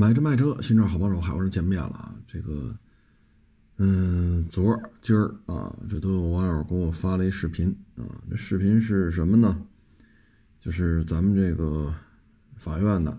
[0.00, 2.14] 买车卖车，新车好帮手，海沃人见面了啊！
[2.24, 2.78] 这个，
[3.78, 8.06] 嗯，昨儿今儿啊，这都有网友给我发了一视频啊。
[8.30, 9.60] 这视频是什么呢？
[10.60, 11.92] 就是咱们这个
[12.54, 13.10] 法院的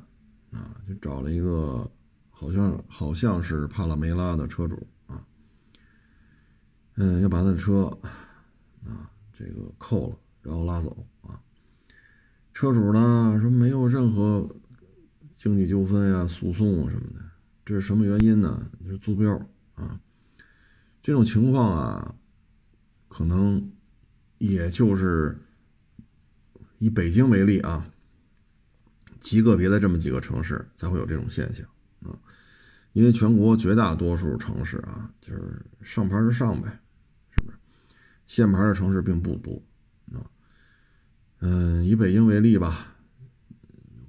[0.54, 1.86] 啊，就找了一个
[2.30, 5.22] 好像好像是帕拉梅拉的车主啊，
[6.96, 7.88] 嗯，要把他的车
[8.86, 11.42] 啊这个扣了，然后拉走啊。
[12.54, 14.50] 车主呢说没有任何。
[15.40, 17.24] 经济纠纷呀、诉讼啊什么的，
[17.64, 18.70] 这是什么原因呢？
[18.84, 19.34] 就是租标
[19.74, 19.98] 啊，
[21.02, 22.16] 这种情况啊，
[23.08, 23.72] 可能
[24.38, 25.40] 也就是
[26.80, 27.90] 以北京为例啊，
[29.22, 31.66] 极个别的这么几个城市才会有这种现象
[32.02, 32.20] 啊，
[32.92, 36.82] 因为全国绝大多数城市啊，就是上牌就上呗，
[37.32, 37.58] 是不是？
[38.26, 39.64] 限牌的城市并不多
[40.12, 40.20] 啊。
[41.40, 42.98] 嗯，以北京为例吧，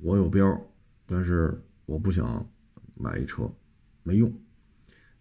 [0.01, 0.67] 我有标。
[1.11, 2.49] 但是我不想
[2.95, 3.53] 买一车，
[4.05, 4.33] 没用。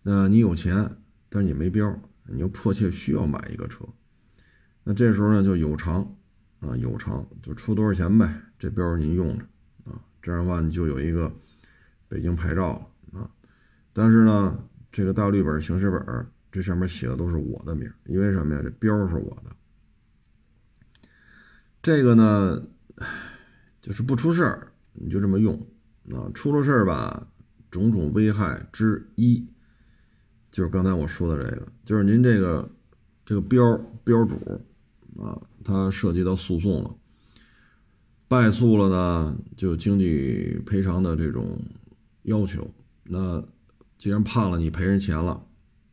[0.04, 0.88] 那你有钱，
[1.30, 3.84] 但是你没标，你又迫切需要买一个车，
[4.84, 6.16] 那这时候呢就有偿
[6.60, 9.44] 啊，有偿就出多少钱呗，这标您用着
[9.86, 11.34] 啊，这样的话你就有一个
[12.08, 13.28] 北京牌照啊。
[13.92, 18.62] 但是呢，这个大绿本行驶本这上面写的都是我的名，因为什么呀？
[18.64, 19.56] 这标是我的。
[21.82, 22.64] 这个呢，
[23.82, 25.60] 就是不出事儿，你就这么用。
[26.14, 27.28] 啊，出了事儿吧，
[27.70, 29.46] 种种危害之一，
[30.50, 32.68] 就是刚才我说的这个，就是您这个
[33.24, 34.36] 这个标标主
[35.22, 36.96] 啊，它涉及到诉讼了，
[38.28, 41.62] 败诉了呢，就经济赔偿的这种
[42.24, 42.68] 要求。
[43.04, 43.44] 那
[43.98, 45.46] 既然判了你赔人钱了，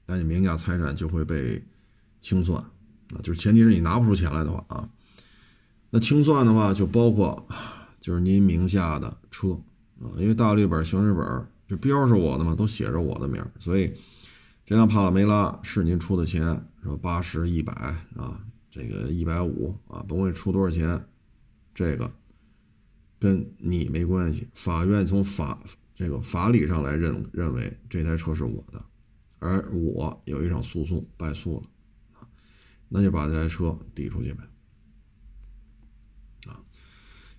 [0.07, 1.63] 那你名下财产就会被
[2.21, 4.89] 清算啊，就是前提是你拿不出钱来的话啊，
[5.91, 7.47] 那清算的话就包括
[8.01, 9.61] 就是您名下的车。
[10.01, 13.93] 啊，因为大绿本、行驶本这标是我的嘛，都写着我的名，所以
[14.65, 17.73] 这辆帕拉梅拉是您出的钱，说八十一百
[18.15, 21.03] 啊，这个一百五啊，甭管出多少钱，
[21.75, 22.13] 这个
[23.19, 24.47] 跟你没关系。
[24.53, 25.59] 法院从法
[25.95, 28.85] 这个法理上来认认为这台车是我的，
[29.39, 31.67] 而我有一场诉讼败诉了
[32.21, 32.29] 啊，
[32.89, 34.45] 那就把这台车抵出去呗
[36.47, 36.61] 啊。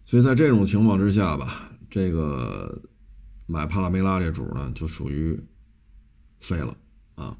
[0.03, 1.71] 所以在这种情况之下吧。
[1.89, 2.81] 这个
[3.45, 5.39] 买帕拉梅拉这主呢，就属于
[6.39, 6.77] 废了
[7.15, 7.37] 啊！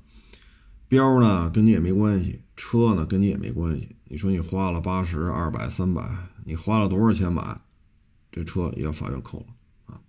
[0.87, 3.95] 标呢跟你也没关系，车呢跟你也没关系。
[4.05, 7.59] 你说你花了八十、二百、三百，你花了多少钱买
[8.31, 9.47] 这车，也要法院扣了
[9.93, 10.01] 啊！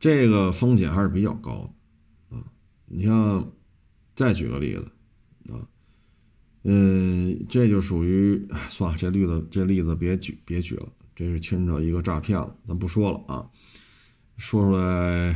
[0.00, 1.74] 这个风险还是比较高
[2.30, 2.44] 的啊！
[2.86, 3.52] 你像
[4.14, 4.90] 再举个例子
[5.52, 5.68] 啊，
[6.64, 10.88] 嗯，这就属于算了，这例子这例子别举别举了。
[11.16, 13.48] 这是牵扯一个诈骗了，咱不说了啊，
[14.36, 15.34] 说出来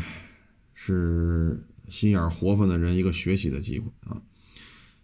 [0.74, 4.20] 是心眼活泛的人一个学习的机会啊。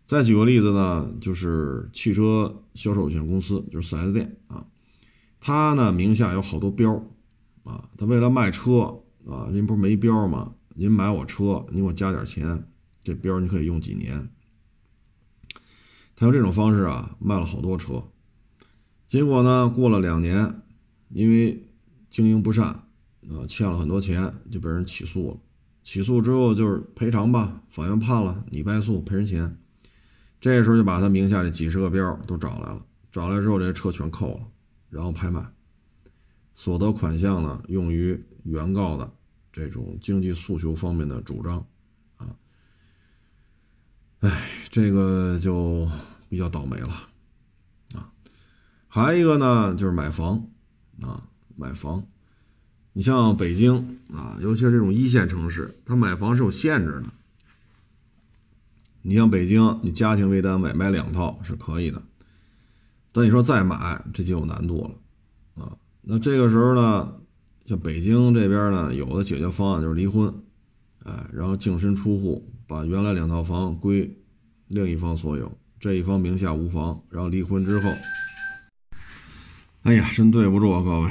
[0.04, 4.66] 再举个例子呢，就是汽车销售有限公司，就是 4S 店啊，
[5.40, 6.92] 他呢名下有好多标
[7.64, 10.56] 啊，他为了卖车啊，您不是没标吗？
[10.74, 12.68] 您买我车，您给我加点钱，
[13.02, 14.28] 这标你可以用几年。
[16.14, 18.10] 他用这种方式啊，卖了好多车，
[19.06, 20.60] 结果呢，过了两年。
[21.08, 21.68] 因为
[22.10, 25.36] 经营不善，啊，欠了很多钱，就被人起诉了。
[25.82, 29.56] 起诉之后就是赔偿吧，法院判了你败诉，赔人钱。
[30.40, 34.46] 这时候就把他名下这几十个标都找来了，找来之后这车全扣了，
[34.90, 35.44] 然后拍卖，
[36.54, 39.12] 所得款项呢用于原告的
[39.52, 41.66] 这种经济诉求方面的主张，
[42.18, 42.36] 啊，
[44.20, 45.88] 哎，这个就
[46.28, 47.08] 比较倒霉了，
[47.94, 48.12] 啊，
[48.88, 50.50] 还一个呢就是买房。
[51.02, 52.06] 啊，买房，
[52.94, 57.04] 你像北京啊，尤其是这种一线城市，它买房是有限制的。
[59.02, 62.02] 你像北京，你家庭为单位买两套是可以的，
[63.12, 64.82] 但你说再买，这就有难度
[65.54, 65.76] 了啊。
[66.02, 67.14] 那这个时候呢，
[67.66, 70.34] 像北京这边呢，有的解决方案就是离婚，
[71.04, 74.16] 哎，然后净身出户，把原来两套房归
[74.68, 77.90] 另一方所有，这一方名下无房，然后离婚之后。
[79.86, 81.10] 哎呀，真对不住啊，各位，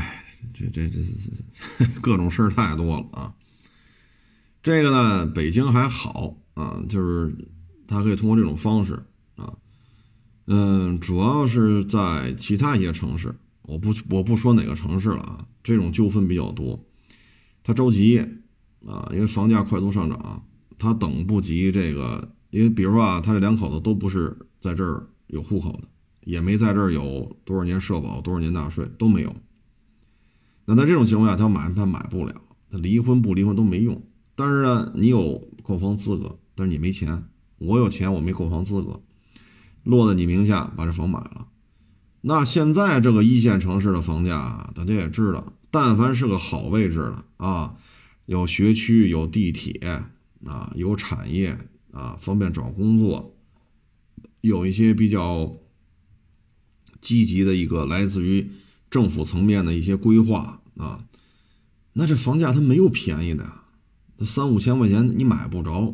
[0.54, 3.34] 这这这这各种事儿太多了啊。
[4.62, 7.34] 这个呢，北京还好啊，就是
[7.88, 9.02] 他可以通过这种方式
[9.38, 9.54] 啊，
[10.48, 16.86] 嗯，主要是在其他一些城市，我不我不说哪个城市了啊，这种纠纷比较多，
[17.64, 18.20] 他着急
[18.86, 20.46] 啊，因为房价快速上涨，
[20.78, 25.88] 他等不及这个，因为比如说啊，他这两口子都不是在这儿有户口的。
[26.26, 29.34] 也没在这儿有多少年社保，多少年纳税都没有。
[30.66, 32.36] 那在这种情况下，他买他买不了，
[32.70, 34.04] 他离婚不离婚都没用。
[34.36, 37.30] 但是呢，你有购房资格，但是你没钱。
[37.58, 39.02] 我有钱，我没购房资格，
[39.84, 41.48] 落在你名下把这房买了。
[42.22, 47.78] 那现在这个一线城市的房价，大家也知道，但凡是个好位置的啊，
[48.26, 49.80] 有学区、有地铁
[50.44, 51.58] 啊、有产业
[51.92, 53.38] 啊，方便找工作，
[54.42, 55.56] 有一些比较
[57.06, 58.50] 积极的一个来自于
[58.90, 61.06] 政府层面的一些规划啊，
[61.94, 63.46] 那这房价它没有便宜的。
[64.18, 65.94] 那三五千块钱你买不着，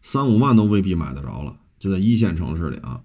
[0.00, 1.58] 三五万都未必买得着了。
[1.80, 3.02] 就在一线城市里啊，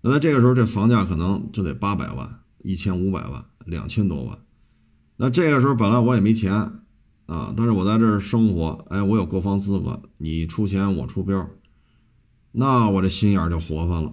[0.00, 4.38] 那在这个时候，这房价可能就得八百万、一千五百万、两千多万。
[5.18, 6.52] 那这个时候本来我也没钱
[7.26, 11.48] 啊，但是我在这儿生活，哎，我有购房资格，你出钱我出标，
[12.50, 14.12] 那我这心眼就活泛了。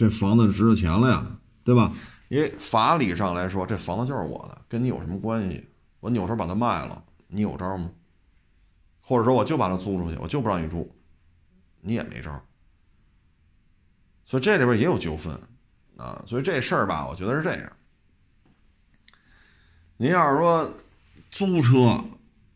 [0.00, 1.26] 这房子值钱了呀，
[1.62, 1.92] 对吧？
[2.30, 5.68] 因为法理上来说，这房子就是我的，跟你有什么关系？
[6.00, 7.04] 我扭头把它卖了。
[7.28, 7.90] 你有招吗？
[9.02, 10.90] 或者说，我就把它租出去，我就不让你住，
[11.82, 12.42] 你也没招。
[14.24, 15.38] 所以这里边也有纠纷
[15.98, 16.24] 啊。
[16.26, 17.70] 所以这事儿吧，我觉得是这样。
[19.98, 20.72] 您要是说
[21.30, 22.02] 租车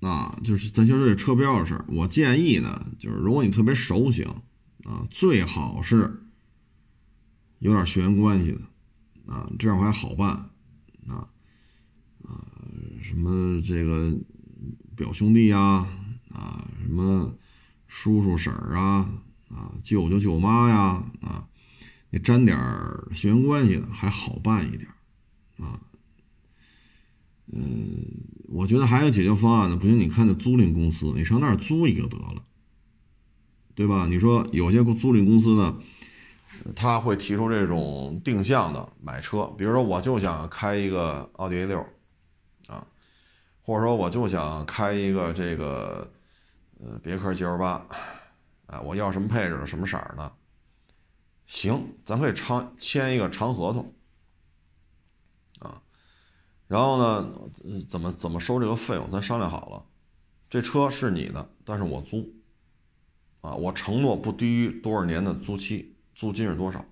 [0.01, 4.25] 啊，就是咱就说这车标的事儿，我建议呢，就是如果你特别熟悉
[4.85, 6.23] 啊，最好是
[7.59, 10.29] 有点血缘关系的啊，这样还好办
[11.09, 11.29] 啊
[12.23, 12.45] 啊，
[13.03, 14.17] 什么这个。
[14.97, 15.89] 表兄弟呀，
[16.29, 17.37] 啊，什么
[17.89, 19.11] 叔叔婶儿啊，
[19.49, 21.49] 啊，舅舅舅妈呀，啊，
[22.11, 22.57] 你沾点
[23.13, 24.89] 血缘关系的还好办一点，
[25.59, 25.81] 啊，
[27.53, 28.07] 嗯，
[28.51, 29.77] 我觉得还有解决方案呢。
[29.77, 32.45] 不行，你看那租赁公司，你上那儿租一个得了，
[33.75, 34.07] 对吧？
[34.07, 35.77] 你说有些租赁公司呢，
[36.77, 41.79] 他会提出这种定向的买车，比如说我就想开一个奥迪 A 六。
[42.69, 42.87] 啊
[43.67, 46.13] 或者说，我就想开一个这个，
[46.81, 47.87] 呃，别克 GL 八，
[48.67, 50.33] 哎，我要什么配置的，什么色儿的，
[51.47, 53.95] 行，咱可以长签一个长合同，
[55.61, 55.81] 啊，
[56.67, 57.33] 然后呢，
[57.89, 59.87] 怎么怎么收这个费用，咱商量好了，
[60.51, 62.35] 这车是你的，但是我租，
[63.41, 66.85] 啊，我承诺不低于多少年的租期，租金是多少，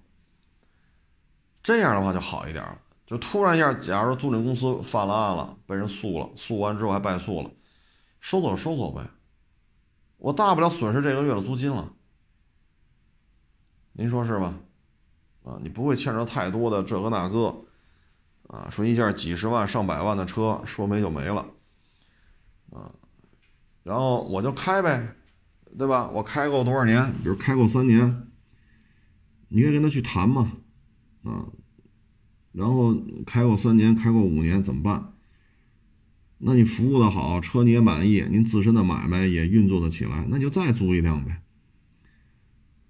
[1.63, 2.79] 这样的话就好一点了。
[3.07, 7.51] 就突然一下，假如说租赁公司犯了案了，被人诉了，诉完之后还败诉了，
[8.21, 9.07] 收走收走呗，
[10.17, 11.93] 我大不了损失这个月的租金了，
[13.93, 14.55] 您说是吧？
[15.45, 17.55] 啊，你不会牵扯太多的这个那个，
[18.47, 21.47] 啊，说一件几十万上百万的车说没就没了，
[22.71, 22.91] 啊，
[23.83, 25.17] 然后我就开呗，
[25.77, 26.09] 对吧？
[26.15, 27.13] 我开够多少年？
[27.23, 28.32] 比如开够三年，
[29.53, 30.53] 你可以跟他去谈嘛，
[31.25, 31.47] 啊。
[32.53, 32.95] 然后
[33.25, 35.15] 开过三年，开过五年，怎么办？
[36.39, 41.41] 那你服务的好，车你也满意，您自身的买卖也运作的起来，那就再租一辆呗，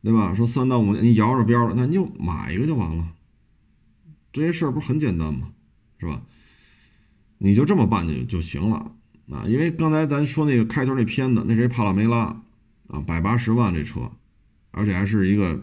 [0.02, 0.34] 对吧？
[0.34, 3.12] 说三到五年，你摇着标了，那你就买一个就完了。
[4.32, 5.52] 这些事儿不是很简单吗？
[5.98, 6.22] 是吧？
[7.38, 8.96] 你就这么办就就行了
[9.30, 9.44] 啊！
[9.46, 12.42] 因为刚才咱说那个开头那片子，那谁帕拉梅拉
[12.88, 14.10] 啊，百八十万这车，
[14.70, 15.60] 而且还是一个。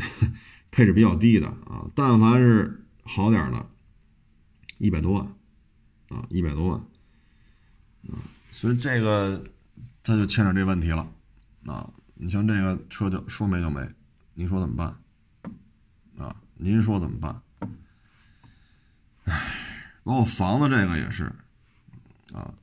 [0.70, 3.68] 配置比较低的啊，但凡是好点的，
[4.78, 5.26] 一百多万
[6.08, 6.78] 啊，一百多万
[8.08, 8.14] 啊，
[8.52, 9.44] 所以这个
[10.02, 11.12] 他就牵扯这问题了
[11.66, 11.92] 啊。
[12.14, 13.84] 你像这个车就说没就没，
[14.34, 14.96] 您说怎么办
[16.24, 16.36] 啊？
[16.54, 17.42] 您说怎么办？
[19.24, 21.24] 唉，包括房子这个也是
[22.32, 22.54] 啊，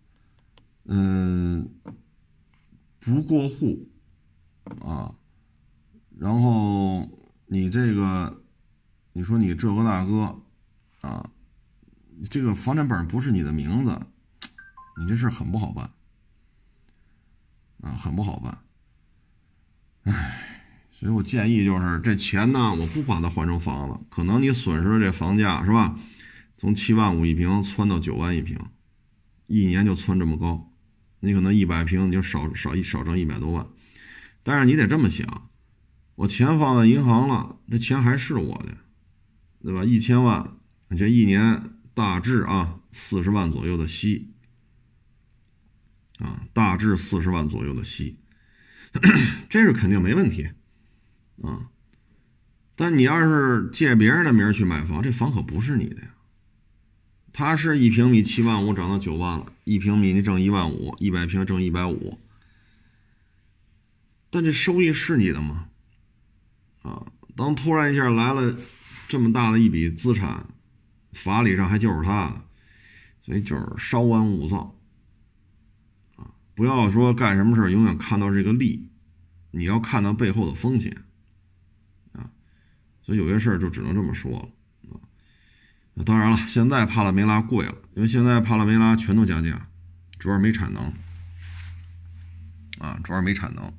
[0.85, 1.69] 嗯，
[2.99, 3.89] 不过户
[4.81, 5.13] 啊，
[6.17, 7.09] 然后。
[7.49, 8.43] 你这个，
[9.13, 10.41] 你说你这个那个，
[11.01, 11.29] 啊，
[12.29, 13.97] 这个房产本不是你的名字，
[14.97, 15.89] 你这事很不好办，
[17.81, 18.59] 啊，很不好办，
[20.03, 25.97] 唉，所以我建议就是这钱呢，我不把它换成房子，可能你损失的这房价是吧，
[26.57, 28.59] 从七万五一平窜到九万一平，
[29.45, 30.73] 一年就窜这么高，
[31.21, 33.65] 你可能一百平你就少少一少挣一百多万，
[34.43, 35.46] 但是你得这么想。
[36.17, 38.75] 我钱放在银行了，这钱还是我的，
[39.61, 39.83] 对吧？
[39.83, 40.57] 一千万，
[40.89, 41.61] 你这一年
[41.93, 44.33] 大致啊四十万左右的息，
[46.17, 48.17] 啊，大致四十万左右的息，
[49.47, 50.49] 这是肯定没问题，
[51.43, 51.69] 啊。
[52.75, 56.15] 但你要是借别人的名去买房，这房可不是你的呀。
[57.31, 62.17] 他是一平米七万五涨到九万了，一平米你挣一万五，一百平挣一百五，
[64.31, 65.69] 但这收益是你的吗？
[66.81, 67.05] 啊，
[67.35, 68.55] 当突然一下来了
[69.07, 70.45] 这么大的一笔资产，
[71.11, 72.43] 法理上还就是他，
[73.21, 74.75] 所以就是稍安勿躁
[76.15, 78.89] 啊，不要说干什么事永远看到这个利，
[79.51, 80.95] 你要看到背后的风险
[82.13, 82.29] 啊。
[83.01, 84.49] 所以有些事就只能这么说了
[84.93, 84.99] 啊。
[86.05, 89.67] 当然了，现在帕拉梅拉贵了，因为现在帕拉梅拉全都加价，
[90.19, 90.93] 主要没产能
[92.79, 93.73] 啊，主要没产能，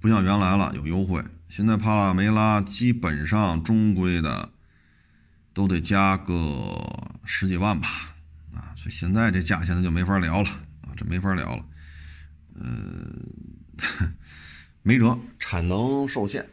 [0.00, 1.22] 不像原来了有优惠。
[1.48, 4.50] 现在帕拉梅拉基本上中规的
[5.54, 6.34] 都得加个
[7.24, 7.88] 十几万吧，
[8.54, 10.48] 啊，所以现在这价钱就没法聊了
[10.82, 11.64] 啊，这没法聊了，
[12.54, 13.10] 嗯，
[14.82, 16.46] 没辙，产能受限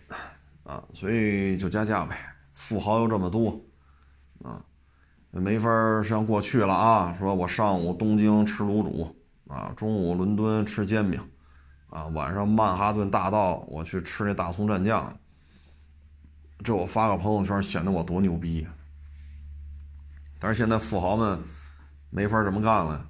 [0.63, 2.17] 啊，所以就加价呗。
[2.53, 3.61] 富豪又这么多
[4.41, 4.63] 啊，
[5.31, 5.69] 没法
[6.03, 9.13] 像过去了啊，说我上午东京吃卤煮
[9.49, 11.21] 啊，中午伦敦吃煎饼。
[11.89, 15.18] 啊，晚上曼哈顿大道我去吃那大葱蘸酱，
[16.63, 18.68] 这我发个朋友圈显得我多牛逼。
[20.39, 21.42] 但是现在富豪们
[22.10, 23.08] 没法这么干了，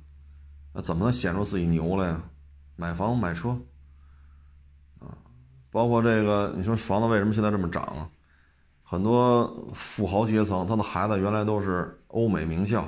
[0.72, 2.22] 那怎么能显出自己牛来呀？
[2.75, 3.50] 买房买车，
[5.00, 5.17] 啊，
[5.72, 8.12] 包括这个，你说房子为什么现在这么涨？
[8.84, 12.88] 很多富豪阶层他的孩子原来都是欧美名校，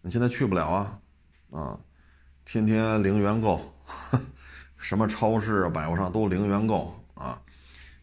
[0.00, 1.00] 你现在去不了啊，
[1.50, 1.80] 啊，
[2.44, 3.60] 天天零元购。
[4.82, 7.40] 什么超市啊、百货商都零元购啊，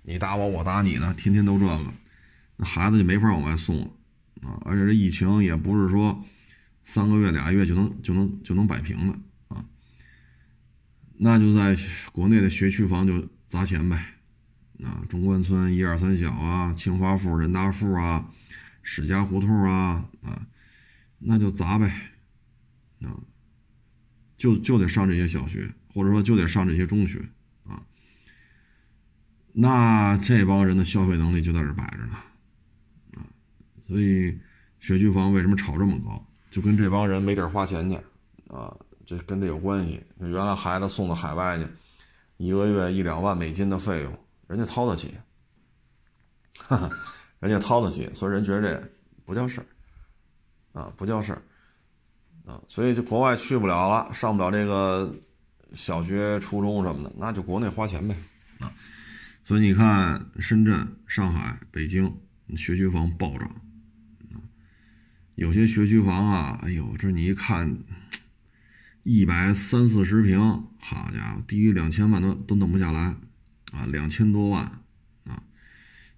[0.02, 1.94] 你打我，我打你呢，天天都这个，
[2.56, 3.88] 那孩子就没法往外送了
[4.42, 4.58] 啊。
[4.66, 6.24] 而且这疫情也不是说
[6.84, 9.14] 三个月、俩月就能就能就能摆平的
[9.56, 9.64] 啊。
[11.18, 11.76] 那就在
[12.12, 13.98] 国内的学区房就砸钱呗，
[14.84, 18.32] 啊，中关村一二三小啊，清华附、人大附啊，
[18.82, 20.48] 史家胡同啊啊，
[21.20, 21.92] 那就砸呗，
[23.04, 23.12] 啊，
[24.40, 25.72] 就就得上这些小学。
[25.92, 27.20] 或者说就得上这些中学
[27.66, 27.82] 啊，
[29.52, 32.16] 那这帮人的消费能力就在这摆着呢，
[33.16, 33.26] 啊，
[33.88, 34.38] 所以
[34.80, 37.98] 学区房为什么炒这么高，就跟这帮人没地儿花钱去
[38.50, 38.72] 啊，
[39.04, 40.00] 这跟这有关系。
[40.20, 41.66] 原来孩子送到海外去，
[42.38, 44.16] 一个月一两万美金的费用，
[44.48, 45.18] 人家掏得起，
[46.60, 46.90] 哈哈，
[47.40, 48.92] 人家掏得起，所以人觉得这
[49.26, 51.42] 不叫事儿，啊，不叫事儿，
[52.50, 55.14] 啊，所以就国外去不了了，上不了这个。
[55.76, 58.16] 小学、初中什么的，那就国内花钱呗，
[58.58, 58.74] 啊，
[59.44, 62.12] 所以你看深圳、上海、北京
[62.58, 63.48] 学区房暴涨，
[64.34, 64.42] 啊，
[65.36, 67.78] 有些学区房啊，哎呦，这你一看，
[69.04, 70.40] 一百三四十平，
[70.80, 73.02] 好家伙，低于两千万都都弄不下来，
[73.72, 74.64] 啊，两千多万，
[75.26, 75.44] 啊，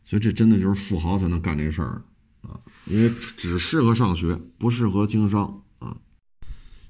[0.06, 2.02] 所以这真的就是富豪才能干这事儿，
[2.40, 5.62] 啊，因为只适合上学，不适合经商，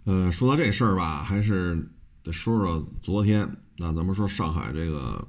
[0.04, 1.90] 呃，说到这事儿吧，还是。
[2.24, 5.28] 得说说昨天，那咱们说上海这个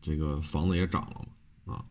[0.00, 1.26] 这个房子也涨了
[1.64, 1.74] 嘛？
[1.74, 1.84] 啊，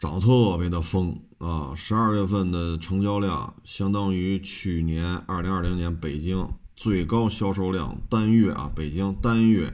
[0.00, 1.72] 涨特别的疯啊！
[1.76, 9.72] 十二月份的成交量相当于去年二零二零年北京最高销售量单月啊，北京单月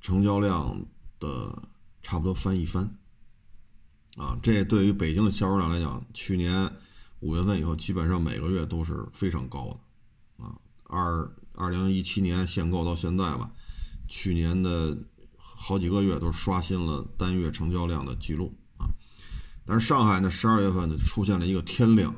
[0.00, 0.86] 成交量
[1.18, 1.60] 的
[2.00, 2.96] 差不多翻一番
[4.16, 4.38] 啊！
[4.40, 6.70] 这对于北京的销售量来讲，去年
[7.20, 11.30] 五月份以后基本上每个月都是非常高的啊，二。
[11.60, 13.50] 二零一七年限购到现在吧，
[14.06, 14.96] 去年的
[15.36, 18.86] 好几个月都刷新了单月成交量的记录啊。
[19.64, 22.14] 但是上海呢，十二月份呢出现了一个天量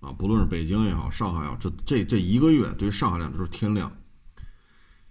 [0.00, 3.96] 啊，不论是北京也好，上海啊，这这这一个月对于上海来讲都是天量。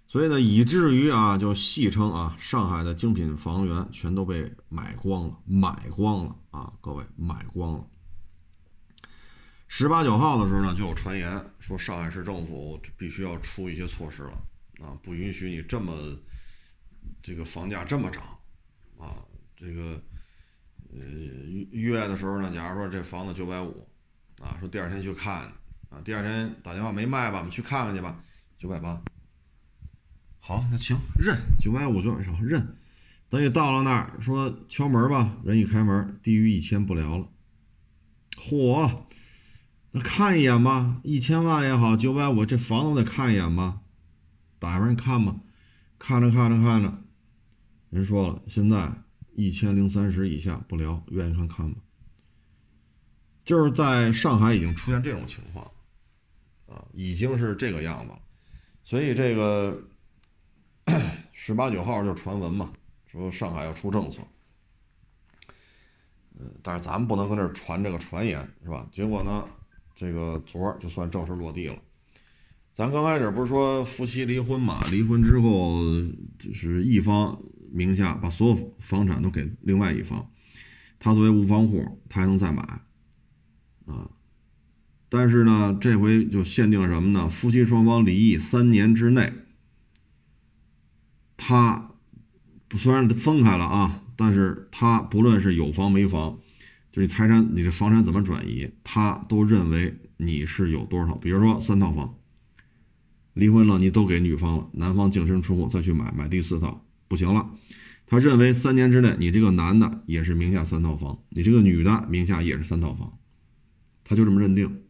[0.05, 7.87] 所以呢，以至于啊，就戏称啊，上海的精品房源全都被买光了，买光了啊，各位买光了。
[9.73, 14.33] 十八九号的时候呢，就有传言说上海市政府必须要出一些措施了
[14.81, 15.93] 啊，不允许你这么
[17.23, 18.21] 这个房价这么涨
[18.97, 19.15] 啊。
[19.55, 19.99] 这个
[20.91, 20.99] 呃
[21.71, 23.87] 约的时候呢，假如说这房子九百五
[24.41, 25.49] 啊，说第二天去看
[25.89, 28.19] 啊，第二天打电话没卖吧，我们去看看去吧，
[28.57, 29.01] 九百八。
[30.41, 32.75] 好，那行认九百五就往上认。
[33.29, 37.25] 等你到了那儿说敲门吧，人一开门，低于一千不聊了。
[38.35, 39.05] 嚯！
[39.91, 43.81] 那看一眼吧，一千万也好，九百五，这房子我得看一眼吧。
[44.57, 45.35] 打开门看吧，
[45.99, 47.03] 看着看着看着，
[47.89, 48.89] 人说了，现在
[49.33, 51.79] 一千零三十以下不聊，愿意看看吧。
[53.43, 55.65] 就是在上海已经出现这种情况，
[56.67, 58.13] 啊，已经是这个样子。
[58.83, 59.77] 所以这个
[61.33, 62.71] 十八九号就传闻嘛，
[63.07, 64.21] 说上海要出政策。
[66.39, 68.87] 嗯，但是咱们不能搁这传这个传言，是吧？
[68.91, 69.45] 结果呢？
[70.01, 71.75] 这个昨儿就算正式落地了。
[72.73, 74.83] 咱刚开始不是说夫妻离婚嘛？
[74.89, 75.79] 离婚之后
[76.39, 77.39] 就是一方
[77.71, 80.27] 名下把所有房产都给另外一方，
[80.97, 82.63] 他作为无房户，他还能再买
[83.85, 84.09] 啊？
[85.07, 87.29] 但是呢，这回就限定什么呢？
[87.29, 89.31] 夫妻双方离异三年之内，
[91.37, 91.89] 他
[92.75, 96.39] 虽然分开了啊，但是他不论是有房没房，
[96.91, 101.15] 就是财产，你这房产怎么转移，他都认为你是有多少。
[101.15, 102.17] 比如说三套房，
[103.33, 107.49] 离婚了，你都给女方了，男方净身出户再去买买第四套，不行了。
[108.05, 113.17] 他认为三年之内，你这个男的也是名下三套房，你这个女的名下也是三套房，
[114.03, 114.83] 他就这么认定。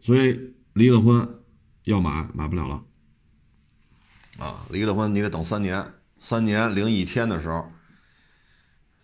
[0.00, 1.28] 所以离了婚
[1.84, 2.84] 要买买不了了，
[4.38, 5.84] 啊，离了婚你得等三年，
[6.18, 7.70] 三年零一天的时候，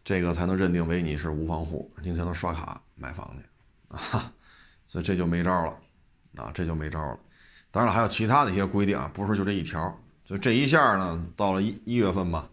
[0.05, 3.45] 这个才能认定为你是无房户，你才能刷卡买房去，
[3.89, 4.31] 啊，
[4.87, 5.77] 所以这就没招了，
[6.37, 7.19] 啊，这就没招了。
[7.71, 12.49] 当然了，还有其他的一些规定啊，不是就这一条，就这一下呢，到了一一月份吧，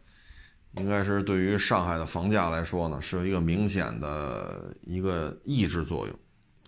[0.77, 6.19] 应该是对于上海的房价来说呢，是有一个明显的一个抑制作用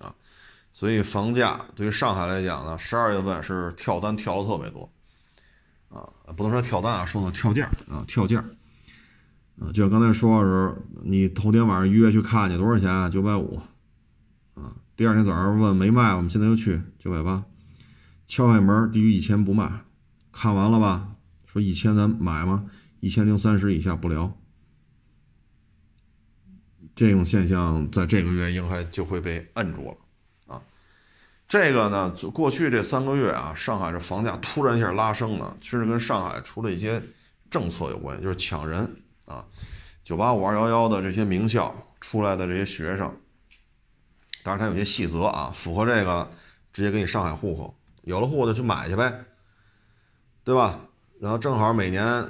[0.06, 0.14] 啊。
[0.74, 4.92] 所以房价对于上海来讲呢，十二月份是跳单跳的特别多，
[5.90, 6.04] 啊，
[6.36, 8.44] 不能说跳单啊，说的跳价啊，跳价，
[9.60, 13.12] 啊，就像刚才说的时候，你头天晚上约去看去多少钱？
[13.12, 13.62] 九百五，
[14.56, 17.46] 啊，第二天早上问没卖，我们现在就去九百八，
[18.26, 19.82] 敲开门低于一千不卖，
[20.32, 21.10] 看完了吧？
[21.46, 22.66] 说一千咱买吗？
[23.00, 24.36] 一千零三十以下不聊，
[26.96, 30.62] 这种现象在这个月应该就会被摁住了啊。
[31.48, 37.04] 这个呢，过去这三个月啊，上海这房价突然一下拉升呢，其实跟上海出了一些
[37.52, 38.90] 政策有关系，就是抢人
[39.26, 39.46] 啊。
[40.04, 43.16] 九八五、二幺幺的这些名校出来的这些学生，
[44.44, 46.30] 当然它有些细则啊，符合这个
[46.72, 49.24] 直接给你上海户口，有了户口就去买去呗，
[50.44, 50.80] 对吧？
[51.20, 52.28] 然后正好每年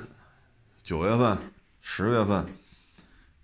[0.84, 1.38] 九月份、
[1.82, 2.46] 十月份，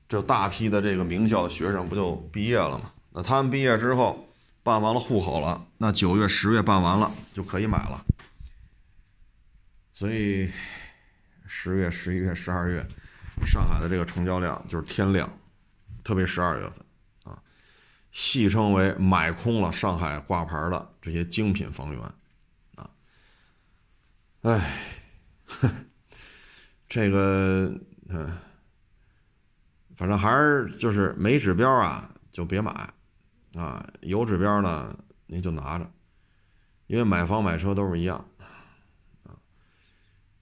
[0.08, 2.92] 这大批的这个名校的学生不就毕业了吗？
[3.12, 4.26] 那他们毕业之后。
[4.62, 8.06] 办完了户口了，那九月、十月办完了就可以买了。
[9.92, 10.52] 所以
[11.48, 12.86] 十月、十一月、十二月，
[13.46, 15.30] 上海的这个成交量就是天量，
[16.04, 16.86] 特别十二月份
[17.24, 17.42] 啊，
[18.12, 22.02] 戏称为买空了上海挂牌的这些精品房源
[22.76, 22.90] 啊。
[24.42, 24.80] 哎，
[26.88, 27.74] 这个
[28.08, 28.38] 嗯，
[29.96, 32.94] 反正还是就是没指标啊，就别买。
[33.56, 35.92] 啊，有指标呢，您就拿着，
[36.86, 38.24] 因为买房买车都是一样，
[39.24, 39.34] 啊，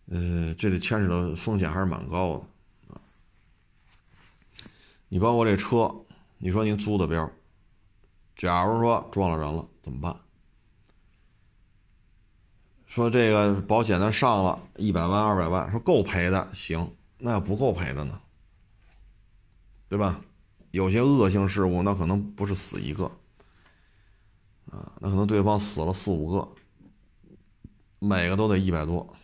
[0.08, 2.46] 呃，这里牵扯的风险还是蛮高的，
[5.10, 6.06] 你包括这车，
[6.38, 7.32] 你说您租的标，
[8.36, 10.20] 假如说撞了人了怎么办？
[12.86, 18.22] 说这个保险呢上了一百万二百万，说够赔的，行，那要不够赔的呢，
[19.90, 20.22] 对吧？
[20.72, 23.06] 有些恶性事故，那可能不是死一个，
[24.70, 26.50] 啊，那可能对方死了四五个，
[28.00, 29.16] 每个都得一百多，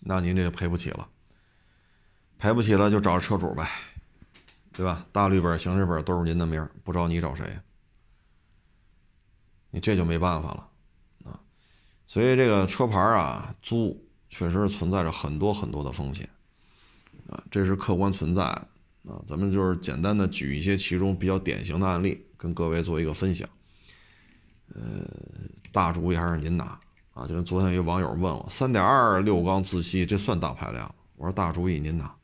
[0.00, 1.08] 那您这就赔不起了，
[2.38, 3.68] 赔不起了就找车主呗，
[4.72, 5.06] 对吧？
[5.12, 7.44] 大绿本、行驶本都是您的名不找你找谁？
[9.70, 10.68] 你这就没办法了，
[11.30, 11.40] 啊，
[12.06, 16.28] 所以这个车牌啊，租确实存在着很多很多的风险，
[17.28, 18.42] 啊，这是客观存在。
[19.08, 23.48] 啊，咱们就是简单的举一些其中比较典型的案例，跟各位做一个分享。
[24.74, 25.06] 呃，
[25.70, 26.76] 大主意还是您拿
[27.14, 27.24] 啊？
[27.24, 30.92] 就跟昨天有网友问我，三点二六缸自吸这算大排量？
[31.14, 32.15] 我说大主意您拿，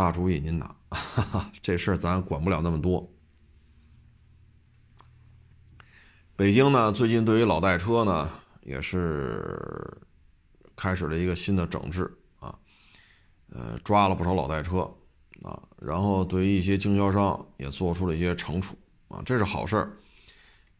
[0.00, 3.06] 大主意您拿，哈哈，这事儿咱管不了那么多。
[6.34, 8.30] 北京呢，最近对于老代车呢，
[8.62, 10.00] 也是
[10.74, 12.58] 开始了一个新的整治啊。
[13.50, 14.90] 呃，抓了不少老代车，
[15.42, 18.74] 啊，然后对于一些经销商也做出了一些惩处，
[19.08, 19.98] 啊，这是好事儿，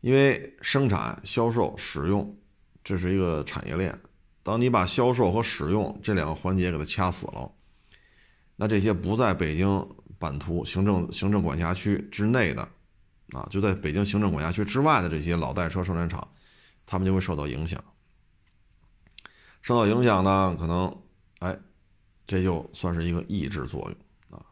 [0.01, 2.35] 因为生产、销售、使用，
[2.83, 4.01] 这是一个产业链，
[4.43, 7.53] 当你把销售和使用这两个环节给它掐死了，
[8.61, 12.61] 那这些不在北京版图行政行政管辖区之内的，
[13.33, 16.29] 啊，就在北京行政管辖区之外的这些老代车生产厂，
[16.85, 17.83] 他们就会受到影响，
[19.63, 20.95] 受到影响呢，可能，
[21.39, 21.59] 哎。
[22.27, 24.47] 这就算是一个抑制作用啊！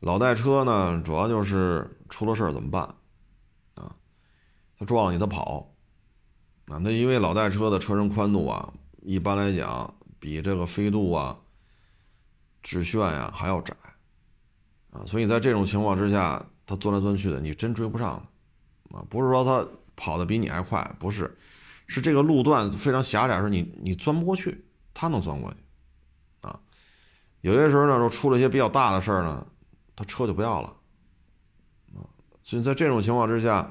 [0.00, 2.82] 老代车呢，主要就是出了事儿怎么办
[3.74, 3.96] 啊？
[4.78, 5.66] 他撞了你，他跑
[6.66, 6.76] 啊？
[6.82, 11.38] 那因为老代车的车身宽度啊，一般来讲比这个飞度啊、
[12.66, 13.72] 致炫呀还要窄
[14.90, 18.14] 啊，所以在这种情况之下，他钻来钻去的，你真追不上
[18.90, 19.06] 啊！
[19.08, 21.38] 不是说他跑的比你还快，不是，
[21.86, 25.56] 是这个路段非常狭窄的，时候你你钻不过去，他能钻过去。
[26.40, 26.58] 啊
[27.42, 29.46] 有些时候呢，说出了一些比较大的事儿呢，
[29.94, 30.68] 他车就不要了，
[31.94, 32.02] 啊
[32.42, 33.70] 所以在这种情况之下，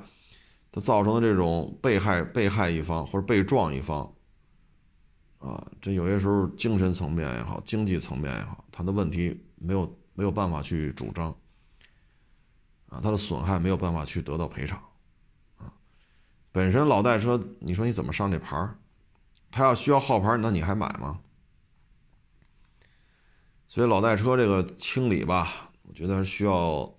[0.71, 4.13] 它造成的这种被害被害一方或者被撞一方，
[5.39, 11.29] 啊，这有些时候精神层面也好，经济层面也好，他的问题没有没有办法去主张，
[12.89, 14.77] 啊，他的损害没有办法去得到赔偿，
[15.55, 15.71] 啊，
[16.51, 18.77] 本身老代车，你说你怎么上这牌儿？
[19.49, 21.21] 他要需要号牌，那你还买吗？
[23.69, 26.93] 所以老代车这个清理吧，我觉得需要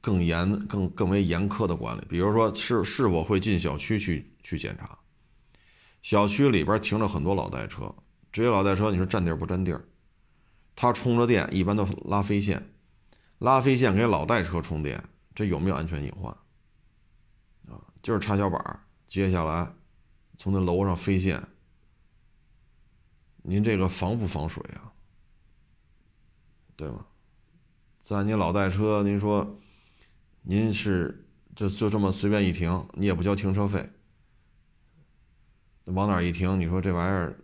[0.00, 2.02] 更严、更更为严苛的管理。
[2.08, 4.98] 比如说，是是否会进小区去去检查？
[6.00, 7.94] 小区里边停着很多老代车，
[8.36, 9.82] 这些老代车你说占地儿不占地儿？
[10.74, 12.70] 它充着电一般都拉飞线，
[13.38, 15.02] 拉飞线给老代车充电，
[15.34, 16.30] 这有没有安全隐患？
[17.66, 19.72] 啊，就是插小板儿，接下来
[20.36, 21.42] 从那楼上飞线。
[23.36, 24.92] 您这个防不防水啊？
[26.76, 27.06] 对吗？
[28.02, 29.58] 在你老代车，您说，
[30.42, 33.88] 您是就就这么随便一停，你也不交停车费，
[35.84, 36.60] 往哪一停？
[36.60, 37.34] 你说这玩意儿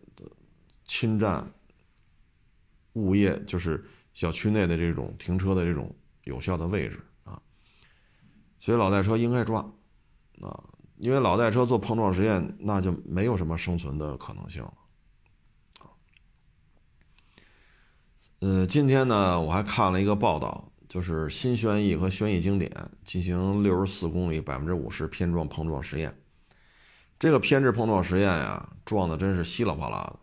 [1.02, 1.44] 侵占
[2.92, 3.84] 物业，就是
[4.14, 7.42] 小区内的这种停车的这种有效的位置啊。
[8.60, 9.58] 所以老代车应该抓
[10.40, 10.62] 啊，
[10.98, 14.72] 因为老代车做碰撞实验，那就没有什么生存的可能性了。
[18.38, 22.70] 呃，今天呢，我还看了一个报道，就是新轩逸和轩逸经典
[23.02, 26.16] 进行六十四公里百分之五十偏撞碰撞实验。
[27.18, 30.21] 这个偏置碰撞实验呀，撞的真是稀里哗啦的。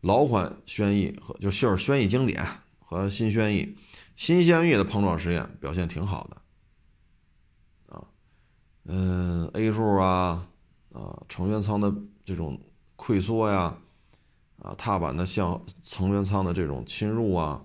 [0.00, 2.46] 老款轩逸和就就是轩逸经典
[2.78, 3.76] 和新轩逸，
[4.14, 7.96] 新轩逸的碰撞实验表现挺好的。
[7.96, 8.04] 啊，
[8.84, 10.48] 嗯，A 柱啊，
[10.92, 12.60] 啊，成员舱的这种
[12.96, 13.76] 溃缩呀。
[14.60, 17.64] 啊，踏板的向成员舱的这种侵入啊，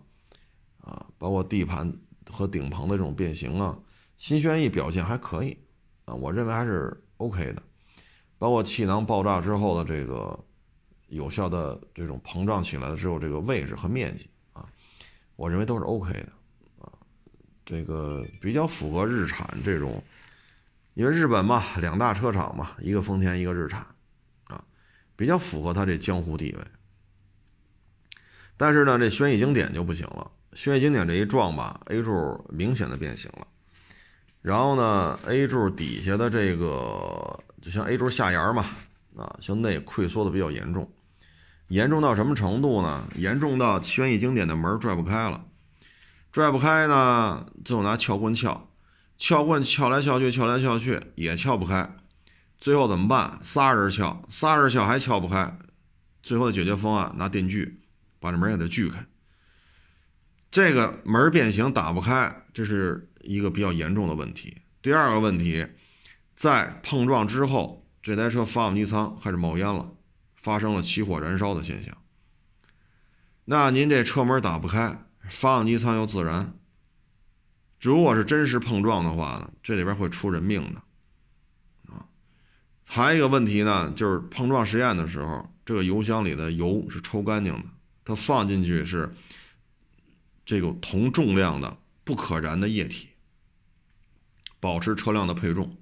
[0.78, 1.92] 啊，包括地盘
[2.30, 3.76] 和顶棚的这种变形啊，
[4.16, 5.58] 新轩逸表现还可以
[6.06, 7.64] 啊，我认为还是 OK 的。
[8.38, 10.40] 包括气囊爆炸之后的这个
[11.14, 14.66] 有效的这种膨胀起来的之后这个位置和面积啊，
[15.36, 16.30] 我认为都是 OK 的
[16.80, 16.92] 啊，
[17.66, 20.04] 这个比较符合日产这种，
[20.96, 23.86] 因为日本嘛，两大车厂嘛，一个丰田，一个日产
[24.48, 24.64] 啊，
[25.16, 26.64] 比较符合它这江湖地位。
[28.58, 30.32] 但是呢，这轩逸经典就不行了。
[30.54, 33.48] 轩逸经典这一撞吧，A 柱明显的变形了。
[34.42, 38.66] 然后呢，A 柱底下的这个，就像 A 柱下沿嘛，
[39.16, 40.88] 啊，向内溃缩的比较严重。
[41.68, 43.08] 严重到什么程度呢？
[43.16, 45.46] 严重到轩逸经典的门拽不开了。
[46.32, 48.70] 拽不开呢，最后拿撬棍撬，
[49.18, 51.96] 撬棍撬来撬去，撬来撬去也撬不开。
[52.60, 53.40] 最后怎么办？
[53.42, 55.58] 仨人撬，仨人撬还撬不开。
[56.22, 57.80] 最后的解决方案，拿电锯。
[58.20, 59.06] 把这门给它锯开，
[60.50, 64.60] 这个门变形打不开，这是一个比较严重的问题。
[64.82, 65.68] 第二个问题，
[66.34, 69.92] 在碰撞之后，这台车发动机舱开始冒烟了，
[70.44, 71.98] 发生了起火燃烧的现象。
[73.46, 76.54] 那您这车门打不开，发动机舱又自燃，
[77.80, 80.82] 如果是真实碰撞的话呢，这里边会出人命的
[81.94, 82.06] 啊。
[82.86, 87.64] 还有一个问题呢，就是碰撞实验的时候，这个油箱里的油是抽干净的。
[88.04, 89.16] 它放进去是
[90.46, 93.08] 这个同重量的不可燃的液体，
[94.60, 95.78] 保持车辆的配重。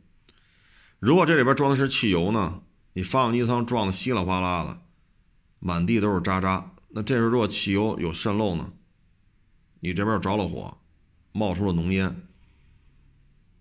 [1.00, 2.62] 如果这里边装的是汽油呢？
[2.94, 4.82] 你发动机舱撞的稀里哗啦的，
[5.60, 6.72] 满地都是渣渣。
[6.90, 8.74] 那这时候如果汽油有渗漏呢？
[9.80, 10.78] 你这边着了火，
[11.32, 12.08] 冒出了浓烟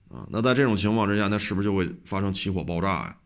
[0.09, 0.27] 啊！
[0.29, 3.17] 那在这种情况之下，那是不是就会发生起火爆炸呀？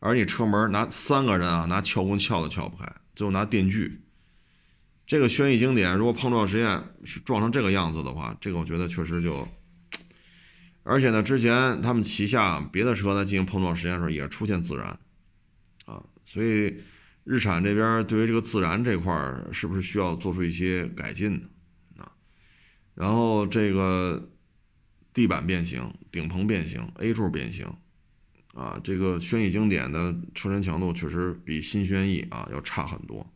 [0.00, 4.02] 而你车门拿三个人啊，拿撬棍撬都撬不开，最后拿电锯。
[5.06, 9.48] 这个轩逸经典，如果碰撞实验是撞成这个样子的话，这个我觉得确实就，
[10.82, 14.98] 而且呢，之前他们旗下别的车在进行碰撞实验的时候也出现自燃，
[16.28, 16.76] 所以
[17.24, 21.32] 日产这边对于这个自燃这块儿是不是需要做出一些改进
[21.96, 22.04] 呢？
[22.04, 22.12] 啊，
[22.94, 24.30] 然后这个
[25.14, 27.66] 地板变形、顶棚变形、A 柱变形，
[28.52, 33.26] 啊，这个轩逸经典的车身强度确实比新轩逸啊要差很多。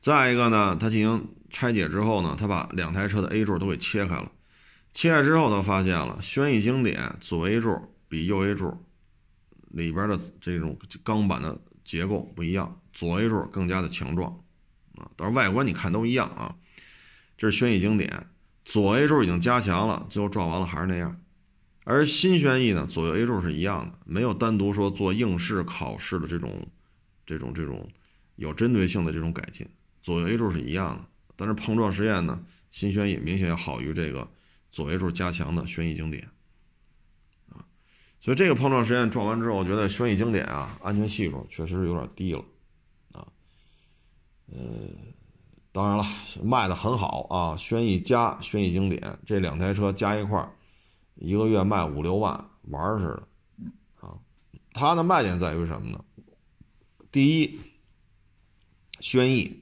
[0.00, 4.32] 再一个呢，他进行拆解之后呢，他把两台车的 A 柱都给切开了。
[4.94, 8.82] 切开之后，他发现了轩逸经典左 A 柱比右 A 柱
[9.72, 14.32] 里边的这种钢板的结构不一样，左 A 柱更加的强壮
[14.96, 15.10] 啊。
[15.16, 16.54] 但是外观你看都一样啊。
[17.36, 18.28] 这是轩逸经典
[18.64, 21.20] 左 A 柱已经加强了，最后撞完了还是那样。
[21.84, 26.64] 而新轩逸呢，左右 A 柱是一样的，没有单独说做应试考试的这种、
[27.26, 27.90] 这种、这种
[28.36, 29.66] 有针对性的这种改进。
[30.00, 31.04] 左右 A 柱是一样的，
[31.34, 34.30] 但是碰撞实验呢，新轩逸明显要好于这个
[34.70, 36.28] 左 A 柱加强的轩逸经典，
[38.22, 42.44] 所以这个碰撞实验撞完之后，我觉得轩逸经典啊，安全系数确实有点低了
[43.12, 43.26] 啊。
[44.46, 44.60] 呃，
[45.72, 46.04] 当然了，
[46.40, 50.52] 卖的很好啊，轩逸加轩逸经典这两台车加一块儿，
[51.16, 53.26] 一个月卖五六万，玩似的
[54.06, 54.14] 啊。
[54.72, 56.04] 它的卖点在于什么呢？
[57.10, 57.60] 第一，
[59.00, 59.60] 轩逸。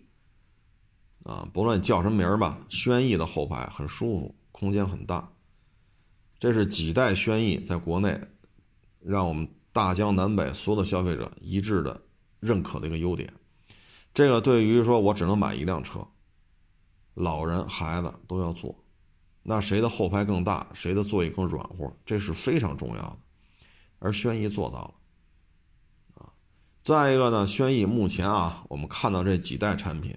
[1.23, 5.31] 啊，不论叫什么名儿吧，轩逸的后排很舒服，空间很大。
[6.39, 8.19] 这是几代轩逸在国内
[9.01, 12.01] 让我们大江南北所有的消费者一致的
[12.39, 13.33] 认可的一个优点。
[14.13, 16.07] 这个对于说我只能买一辆车，
[17.15, 18.75] 老人孩子都要坐，
[19.43, 23.19] 那谁的后排更大，谁的座椅更软和，这是非常重要的。
[23.99, 24.95] 而轩逸做到了。
[26.23, 26.33] 啊，
[26.83, 30.17] 再一个呢，轩逸目前啊，我们看到这几代产品。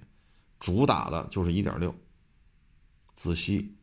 [0.60, 1.94] 主打的就是一点六
[3.14, 3.76] 自吸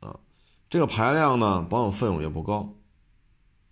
[0.00, 0.20] 啊，
[0.68, 2.74] 这个排量呢，保养费用也不高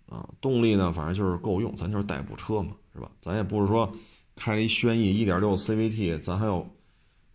[0.07, 3.11] 啊，动力呢，反正就是够用，咱就是代步车嘛，是吧？
[3.21, 3.91] 咱也不是说
[4.35, 6.65] 开一轩逸一点六 CVT，咱还要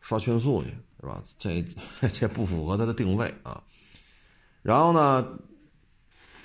[0.01, 1.23] 刷圈速去，是吧？
[1.37, 1.63] 这
[2.09, 3.63] 这不符合它的定位啊。
[4.63, 5.39] 然后呢，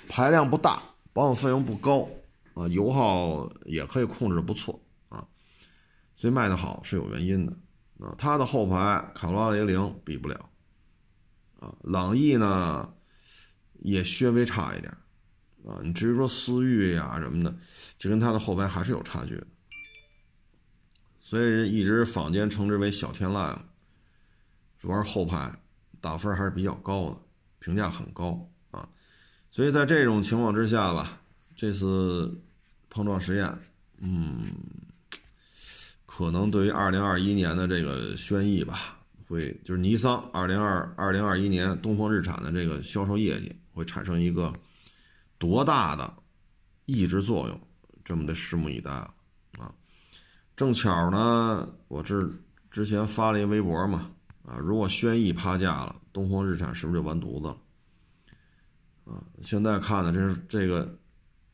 [0.08, 2.08] 排量不大，保养费用不高
[2.54, 5.26] 啊，油耗也可以控制不错啊，
[6.14, 7.52] 所以卖的好是有原因的。
[8.00, 10.50] 啊，它的后排卡罗拉雷凌比不了，
[11.58, 12.92] 啊，朗逸呢
[13.80, 14.96] 也稍微差一点，
[15.66, 17.54] 啊，你至于说思域呀什么的，
[17.98, 19.46] 这跟它的后排还是有差距的，
[21.20, 23.56] 所以一直坊间称之为小天籁，
[24.78, 25.52] 主要是后排
[26.00, 27.16] 打分还是比较高的，
[27.58, 28.88] 评价很高啊，
[29.50, 31.20] 所以在这种情况之下吧，
[31.56, 32.40] 这次
[32.88, 33.58] 碰撞实验，
[33.98, 34.46] 嗯。
[36.10, 44.52] 可能对于二零二一年的这个轩逸吧，会就是尼桑二零二二零二一年东风日产的这个销售业绩会产生一个
[45.38, 46.12] 多大的
[46.86, 47.60] 抑制作用，
[48.04, 49.14] 这么的拭目以待了
[49.58, 49.74] 啊！
[50.56, 52.30] 正巧呢，我这
[52.70, 54.10] 之前发了一微博嘛，
[54.44, 57.56] 啊，如果轩逸趴架了，东风日产是不是就完犊子了？
[59.04, 60.98] 啊，现在看的这是这个。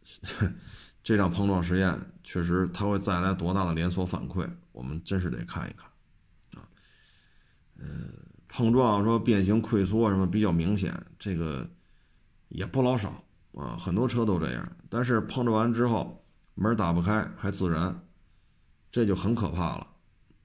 [1.03, 4.47] 这场碰撞实验确实，它会带来多大的连锁反馈？
[4.73, 5.87] 我们真是得看一看
[6.61, 6.69] 啊。
[7.79, 7.87] 呃，
[8.49, 11.71] 碰撞说变形溃缩什么比较明显，这个
[12.49, 13.24] 也不老少
[13.57, 14.77] 啊，很多车都这样。
[14.89, 18.07] 但是碰撞完之后门打不开还自燃，
[18.91, 19.87] 这就很可怕了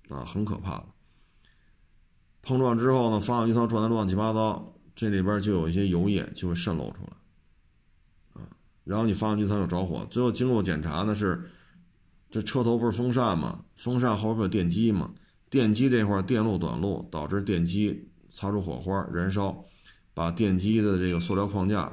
[0.10, 0.86] 啊，很可怕了。
[2.42, 8.42] 碰撞之后呢，发动机舱转的乱七八糟，这里边就有一些油液就会渗漏出来。
[8.42, 8.48] 啊
[8.86, 11.52] 然后你发动机舱又着火，最后经过检查呢是，
[12.32, 13.66] 这车头不是风扇吗？
[13.76, 15.12] 风扇后边有电机嘛？
[15.50, 19.66] 电机这块电路短路导致电机擦出火花燃烧，
[20.14, 21.92] 把电机的这个塑料框架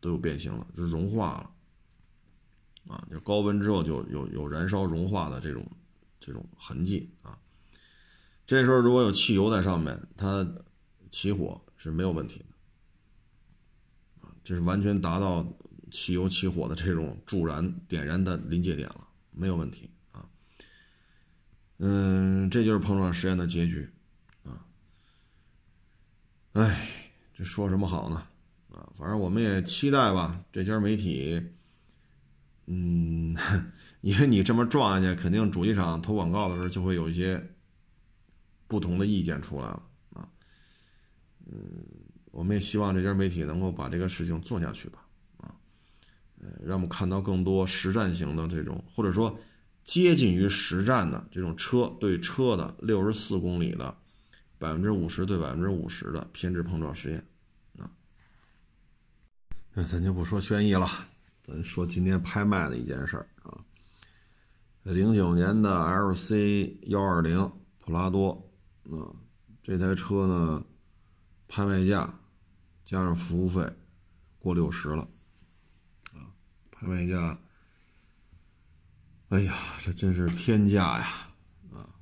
[0.00, 2.94] 都有变形了，就融化了。
[2.94, 5.66] 啊，就高温之后就有有燃烧融化的这种
[6.18, 7.38] 这种痕迹啊。
[8.46, 10.46] 这时候如果有汽油在上面，它
[11.10, 14.26] 起火是没有问题的。
[14.26, 15.46] 啊，这是完全达到。
[15.92, 20.24] 汽油起火的这种助燃点燃的临界点了，没有问题啊。
[21.78, 23.90] 嗯，这就是碰撞实验的结局
[24.44, 24.64] 啊。
[26.52, 26.88] 哎，
[27.34, 28.24] 这说什么好呢？
[28.72, 30.44] 啊，反正我们也期待吧。
[30.52, 31.42] 这家媒体，
[32.66, 33.36] 嗯，
[34.00, 37.54] 因为你这么撞下去，肯定主机厂投广告的时候就会有一些
[38.66, 39.82] 不同的意见出来了
[40.14, 40.28] 啊。
[41.46, 41.84] 嗯，
[42.30, 45.04] 我们也希望这家媒体能够把这个事情做下去吧。
[45.38, 45.54] 啊，
[46.40, 49.38] 呃让我们看到更多实战型的这种，或者说
[49.82, 53.96] 接近于实战的这种车对车的六十四公里的
[54.58, 57.26] 百分之五十对百分之五十的偏置碰撞实验。
[59.84, 60.88] 咱就不说轩逸了，
[61.42, 63.64] 咱说今天拍卖的一件事儿啊。
[64.82, 68.30] 零九年的 LC 幺二零普拉多
[68.84, 69.12] 啊，
[69.62, 70.64] 这台车呢，
[71.46, 72.18] 拍卖价
[72.84, 73.70] 加上服务费
[74.38, 75.08] 过六十了
[76.12, 76.32] 啊。
[76.70, 77.38] 拍卖价，
[79.28, 81.06] 哎呀，这真是天价呀！
[81.72, 81.94] 啊，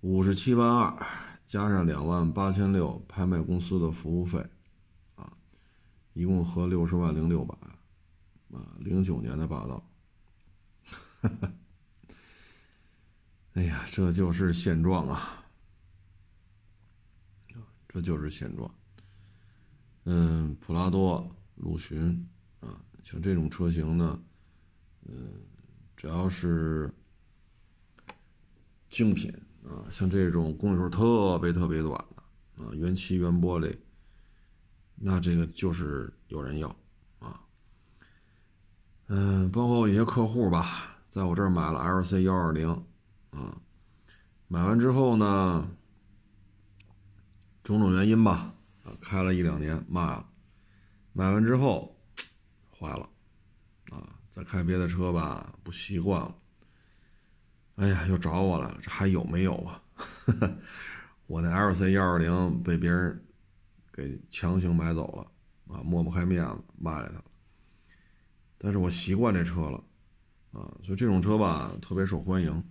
[0.00, 1.06] 五十七万二，
[1.46, 4.46] 加上两万八千六拍卖公司的服务费，
[6.14, 7.54] 一共合六十万零六百，
[8.56, 9.90] 啊，零九年的霸道，
[13.54, 15.44] 哎呀，这就是现状啊！
[17.88, 18.74] 这就是现状。
[20.04, 22.28] 嗯，普拉多、陆巡
[22.60, 22.80] 啊。
[23.02, 24.20] 像这种车型呢，
[25.06, 25.42] 嗯，
[25.96, 26.92] 只要是
[28.88, 29.32] 精品
[29.64, 33.76] 啊，像这种公里数特别特别短的啊，原漆原玻璃，
[35.06, 36.68] 那这个就是有人要
[37.18, 37.38] 啊。
[39.08, 42.70] 嗯，包括一些客户吧，在我这儿买了 LC 幺二零
[43.30, 43.60] 啊，
[44.48, 45.68] 买完之后呢，
[47.62, 50.26] 种种原因吧，啊，开了一两年卖了，
[51.12, 51.94] 买完之后
[52.70, 53.06] 坏了
[53.90, 56.34] 啊，再开别的车吧不习惯了。
[57.76, 59.82] 哎呀，又找我了，这还有没有啊？
[61.28, 63.22] 我那 L C 幺二零被别人
[63.96, 67.24] 给强行买走了啊，抹不开面子卖给他了。
[68.58, 69.78] 但是我习惯这车了
[70.50, 72.64] 啊，所以这种车吧特别受欢迎。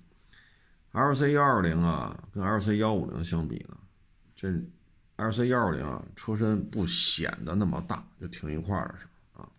[0.91, 3.77] L C 幺二零啊，跟 L C 幺五零相比呢，
[4.35, 4.49] 这
[5.15, 9.49] L C 幺二零啊车身不显得那么大，就挺一块儿的是啊。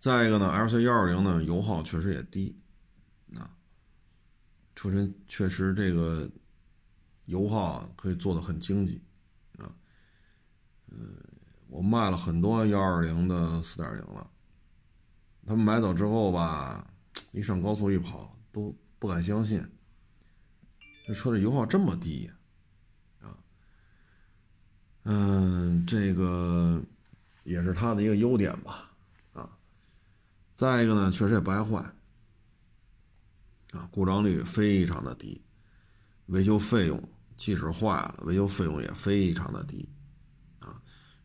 [0.00, 2.60] 再一个呢，L C 幺二零呢油耗确实也低。
[3.36, 3.54] 啊，
[4.74, 6.28] 车身确实这个
[7.26, 9.00] 油耗可以做的很经济。
[10.90, 11.16] 嗯，
[11.68, 14.30] 我卖了很多幺二零的四点零了，
[15.46, 16.90] 他们买走之后吧，
[17.32, 19.64] 一上高速一跑都不敢相信，
[21.06, 22.30] 这车的油耗这么低
[23.20, 23.36] 啊。
[25.04, 26.82] 嗯，这个
[27.44, 28.92] 也是它的一个优点吧
[29.32, 29.50] 啊。
[30.54, 31.76] 再一个呢，确实也不爱坏。
[33.72, 35.42] 啊，故障率非常的低，
[36.26, 36.98] 维修费用
[37.36, 39.86] 即使坏了，维修费用也非常的低，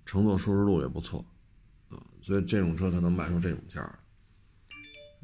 [0.05, 1.25] 乘坐舒适度也不错，
[1.89, 3.99] 啊，所以这种车才能卖出这种价儿，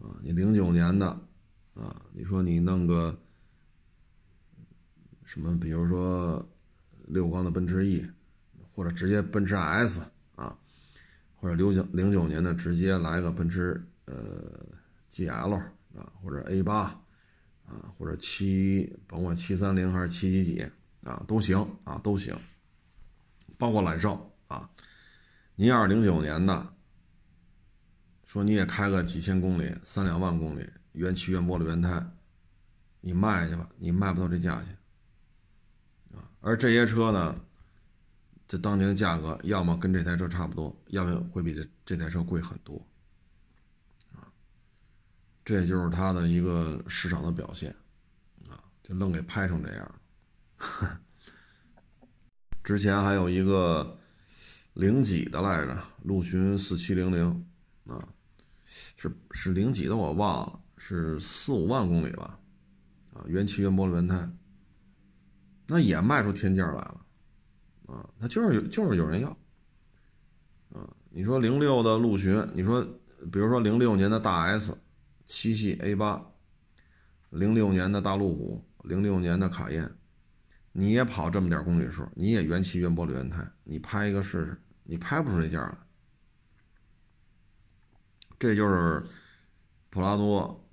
[0.02, 1.08] 啊，你零九年的，
[1.74, 3.20] 啊，你说你弄个
[5.24, 6.50] 什么，比如说
[7.08, 8.06] 六缸的奔驰 E，
[8.72, 10.02] 或者直接奔驰 S，
[10.36, 10.58] 啊，
[11.36, 14.66] 或者零九零九年的直接来个奔驰呃
[15.10, 15.56] GL
[15.96, 17.02] 啊，或者 A 八。
[17.70, 20.66] 啊，或者七，甭管七三零还是七几几
[21.04, 22.36] 啊，都行啊，都行。
[23.60, 24.20] 包括揽胜
[25.60, 26.74] 啊，你要是零九年的，
[28.26, 32.02] 说你也开个几千公里，三两万公里，原漆原玻璃原胎，
[33.02, 34.78] 你卖去吧，你卖不到这价钱。
[36.40, 37.36] 而这些车呢，
[38.48, 42.82] 这当年的价格，要么跟这台车差不多，要么会比这这台车贵很多。
[45.44, 47.76] 这就是它的一个市场的表现，
[48.48, 49.96] 啊，就愣给拍成这样。
[52.64, 53.99] 之前还有一个
[54.80, 57.46] 零几的来着，陆巡四七零零，
[57.86, 58.08] 啊，
[58.64, 62.40] 是是零几的我忘了，是四五万公里吧，
[63.14, 64.30] 啊，原漆原玻璃原胎，
[65.68, 67.06] 那也卖出天价来了，
[67.88, 69.30] 啊，那就是有就是有人要，
[70.72, 72.82] 啊，你说零六的陆巡，你说
[73.32, 74.74] 比如说零六年的大 S。
[75.32, 76.26] 七系 A 八，
[77.30, 79.88] 零六年的大路虎，零六年的卡宴，
[80.72, 84.60] 你也跑这么点公里数，你也原漆原玻璃原胎，你拍一个试试，
[84.90, 85.78] 你拍不出这价来。
[88.40, 89.06] 这就是
[89.92, 90.68] 普拉多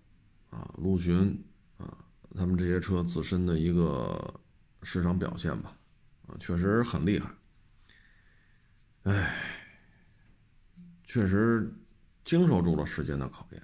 [0.49, 1.45] 啊、陆巡
[1.77, 1.99] 啊，
[2.35, 4.41] 他们这些车自身的一个
[4.83, 5.77] 市场表现吧，
[6.29, 7.31] 啊，确实很厉害。
[9.03, 9.37] 哎，
[11.05, 11.71] 确实
[12.25, 13.63] 经受住了时间的考验。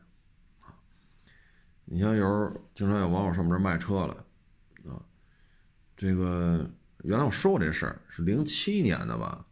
[1.87, 4.15] 你像有时候经常有网友上我这卖车了，
[4.91, 5.03] 啊，
[5.97, 6.71] 这个
[7.05, 9.47] 原来我说过这事儿是零七年的吧，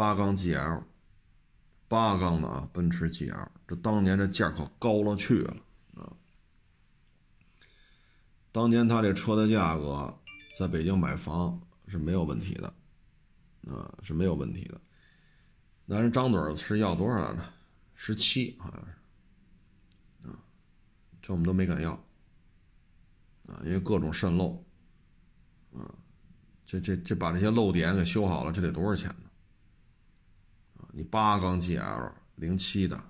[0.00, 0.82] 八缸 GL，
[1.86, 5.54] 八缸的啊，奔驰 GL，这当年这价可高了去了
[5.94, 6.10] 啊。
[8.50, 10.18] 当年他这车的价格
[10.58, 12.72] 在北京买房是没有问题的，
[13.70, 14.80] 啊是没有问题的。
[15.84, 17.42] 那人张嘴是要多少来着？
[17.94, 18.94] 十七好像是。
[21.20, 21.92] 这我们都没敢要，
[23.48, 24.64] 啊，因为各种渗漏，
[25.74, 25.94] 啊，
[26.64, 29.29] 这这这把这些漏点给修好了，这得多少钱呢？
[30.92, 33.02] 你八缸 GL 零七的，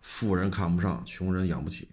[0.00, 1.88] 富人看不上，穷人养不起。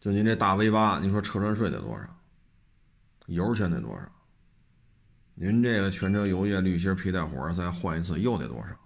[0.00, 2.22] 就您这大 V 八，您说车船税得多少？
[3.26, 4.12] 油钱得多少？
[5.34, 8.78] 您这个全车油液、滤芯、皮带、火再换一次又得多少？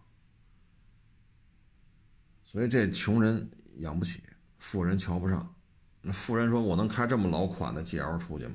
[2.44, 4.22] 所以这穷人养不起，
[4.58, 5.54] 富人瞧不上。
[6.00, 8.54] 那富人说：“我能开这么老款的 GL 出去吗？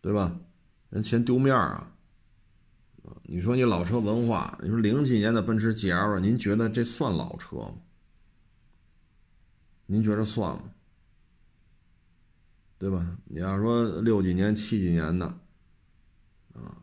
[0.00, 0.36] 对吧？
[0.94, 1.90] 人嫌丢面啊！
[3.24, 7.74] 你说你老车文化，你说零几年的奔驰 GL，您觉得这算老车吗？
[9.86, 10.70] 您觉得算吗？
[12.78, 13.18] 对吧？
[13.24, 15.26] 你要说六几年、七几年的，
[16.52, 16.78] 啊。”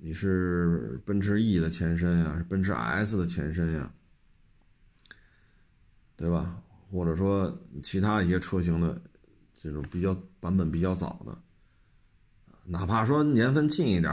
[0.00, 3.92] 你是奔驰 E 的前身呀，是奔驰 S 的前身呀，
[6.16, 6.62] 对吧？
[6.90, 8.98] 或者说其他一些车型的
[9.54, 11.38] 这种比较版本比较早的，
[12.64, 14.12] 哪怕说年份近一点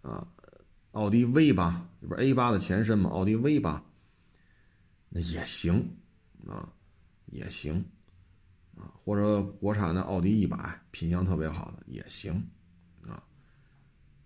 [0.00, 0.26] 啊，
[0.92, 3.10] 奥迪 V 八，这不是 A 八的前身吗？
[3.10, 3.84] 奥迪 V 八，
[5.10, 5.96] 那也行
[6.48, 6.72] 啊，
[7.26, 7.84] 也行
[8.76, 12.34] 啊，或者国产的奥迪一百，品相特别好的也行
[13.02, 13.22] 啊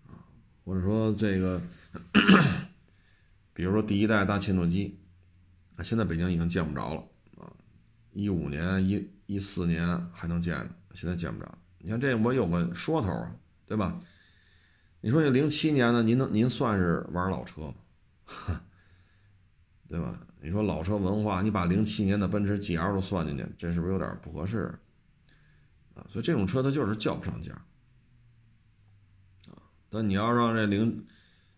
[0.07, 0.23] 啊，
[0.63, 1.61] 或者说这个，
[3.53, 4.97] 比如说第一代大切诺基，
[5.75, 7.01] 啊，现在北京已经见不着了
[7.37, 7.51] 啊，
[8.13, 11.57] 一五年、一一四年还能见着，现在见不着。
[11.79, 13.99] 你看这我有个说头啊，对吧？
[15.01, 17.75] 你说这零七年的，您能您算是玩老车吗？
[19.87, 20.19] 对吧？
[20.41, 24.77] 你说老车文化，你把零七年的奔驰 GL 都算进去，这是不是有点不合适？
[25.93, 27.53] 啊，所以这种车它就是叫不上价
[29.47, 29.61] 啊。
[29.89, 31.05] 但你要让这零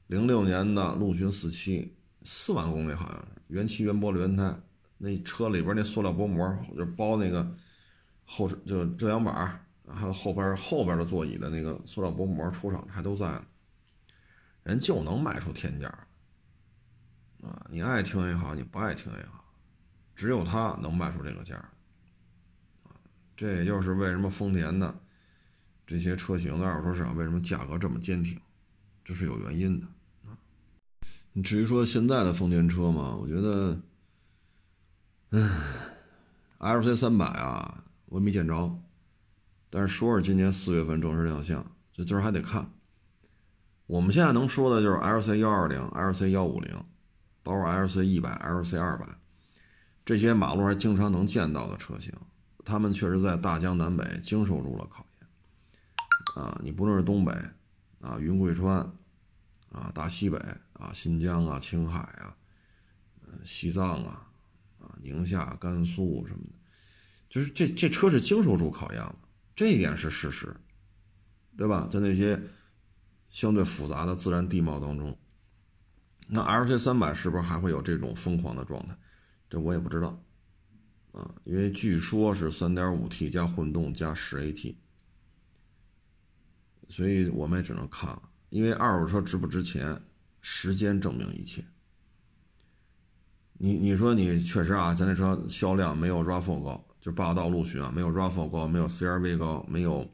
[0.07, 4.55] 零六年的陆巡四七四万公里，好像是原漆原玻璃原胎，
[4.97, 7.55] 那车里边那塑料薄膜就包那个
[8.25, 9.65] 后就遮阳板。
[9.91, 13.41] 还有后边后边的座椅的那个塑料薄膜出厂还都在，
[14.63, 15.87] 人就能卖出天价，
[17.41, 19.43] 啊，你爱听也好，你不爱听也好，
[20.15, 21.55] 只有他能卖出这个价，
[22.83, 22.93] 啊，
[23.35, 24.93] 这也就是为什么丰田的
[25.87, 28.39] 这些车型的二手市场为什么价格这么坚挺，
[29.03, 29.87] 这是有原因的
[30.27, 30.37] 啊。
[31.33, 33.81] 你至于说现在的丰田车嘛，我觉得，
[35.31, 35.39] 唉
[36.59, 38.79] ，L C 三百啊，我没见着。
[39.69, 42.71] 但是说是今年四月份正式亮相，这今儿还得看。
[43.85, 46.75] 我们现在能说的就是 L C 幺二零、L C 幺五零，
[47.43, 49.07] 包括 L C 一百、L C 二百
[50.05, 52.13] 这些马路上经常能见到的车型，
[52.65, 56.43] 他们确实在大江南北经受住了考验。
[56.43, 57.31] 啊，你不论是东北
[58.01, 58.77] 啊、云贵川
[59.71, 60.37] 啊、大西北
[60.73, 62.35] 啊、新疆啊、青海啊、
[63.27, 64.31] 嗯西藏啊、
[64.79, 66.53] 啊宁夏、甘肃什么的，
[67.29, 69.15] 就是这这车是经受住考验了。
[69.59, 70.55] 这一点是事实，
[71.57, 71.85] 对吧？
[71.91, 72.41] 在那些
[73.29, 75.19] 相对复杂的自然地貌当中，
[76.29, 78.97] 那 L C 三百是不是还会有这种疯狂的状态？
[79.49, 80.23] 这我也不知道
[81.11, 84.77] 啊，因为据说是三点五 T 加混动加十 A T，
[86.87, 88.29] 所以我们也只能看了。
[88.51, 90.01] 因为二手车值不值钱，
[90.39, 91.65] 时间证明一切。
[93.57, 96.85] 你你说你确实啊，咱这车销量没有 RAV4 高。
[97.01, 100.09] 就霸道陆巡啊，没有 RAV4 高，没有 CRV 高，没有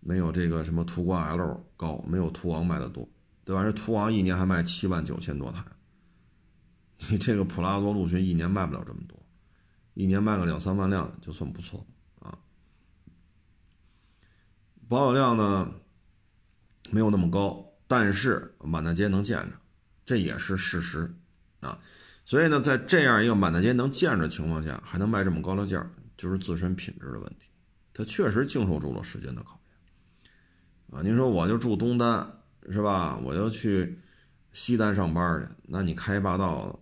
[0.00, 3.08] 没有这个什么途观 L 高，没有途昂卖的多，
[3.44, 3.62] 对吧？
[3.62, 5.62] 这途昂一年还卖七万九千多台，
[7.10, 9.18] 你这个普拉多陆巡一年卖不了这么多，
[9.94, 11.86] 一年卖个两三万辆就算不错
[12.20, 12.38] 啊。
[14.88, 15.74] 保有量呢
[16.90, 19.52] 没有那么高，但是满大街能见着，
[20.06, 21.14] 这也是事实
[21.60, 21.78] 啊。
[22.24, 27.48] 所以呢，在这样一个满大街能见着的情况下，还能卖这么高的价就是自身品质的问题。
[27.94, 29.58] 它确实经受住了时间的考
[30.90, 31.02] 验啊！
[31.02, 32.30] 您说我就住东单
[32.70, 33.18] 是吧？
[33.24, 33.98] 我就去
[34.52, 36.78] 西单上班去，那你开霸道，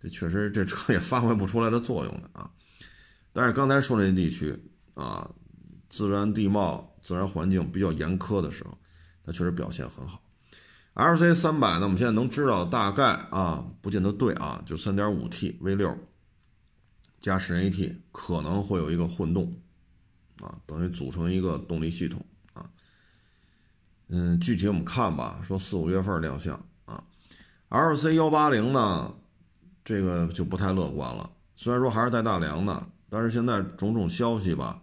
[0.00, 2.50] 这确实这车也发挥不出来的作用的啊。
[3.32, 4.58] 但是刚才说那地区
[4.94, 5.30] 啊，
[5.88, 8.76] 自然地貌、自然环境比较严苛的时候，
[9.24, 10.22] 它确实表现很好。
[10.94, 11.82] L C 三百呢？
[11.82, 15.96] 我们现在能知道大概啊，不见得对啊，就三点五 T V 六
[17.20, 19.60] 加十 A T 可能会有一个混动
[20.40, 22.70] 啊，等于组成一个动力系统啊。
[24.08, 27.04] 嗯，具体我们看吧，说四五月份亮相啊。
[27.68, 29.14] L C 幺八零呢，
[29.84, 31.30] 这个就不太乐观了。
[31.56, 34.82] 虽然说还是带大梁的，但是现在种种消息吧，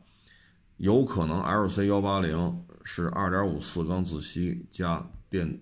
[0.78, 5.62] 有可能 L C 幺八零是二点五四缸自吸加电。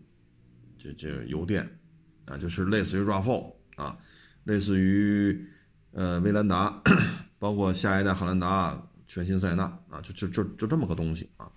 [0.78, 1.80] 这这油电
[2.26, 3.98] 啊，就是类似于 RAV4 啊，
[4.44, 5.48] 类似于
[5.94, 6.82] 呃威兰达，
[7.40, 11.52] 包括下一代汉兰达、全新塞纳啊，就就就就这么个东西啊。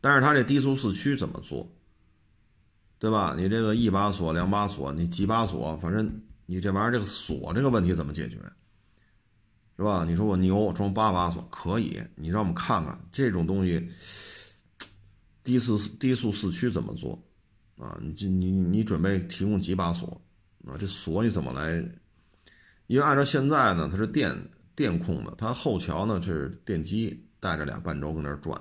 [0.00, 1.70] 但是它这低速四驱怎么做？
[2.98, 3.34] 对吧？
[3.36, 8.36] 你这个一把锁、两把锁，你几把锁，反正你这玩意儿这个锁这个问题怎么解决？
[9.76, 10.04] 是吧？
[10.04, 13.90] 你说我牛装八把锁可以，你让我们看看这种东西，
[15.42, 17.20] 低速低速四驱怎么做？
[17.76, 20.20] 啊，你这你你准备提供几把锁
[20.66, 20.76] 啊？
[20.78, 21.84] 这锁你怎么来？
[22.92, 28.60] 因为按照现在呢，它是电电控的，它后桥呢是电机带着俩半轴跟那转，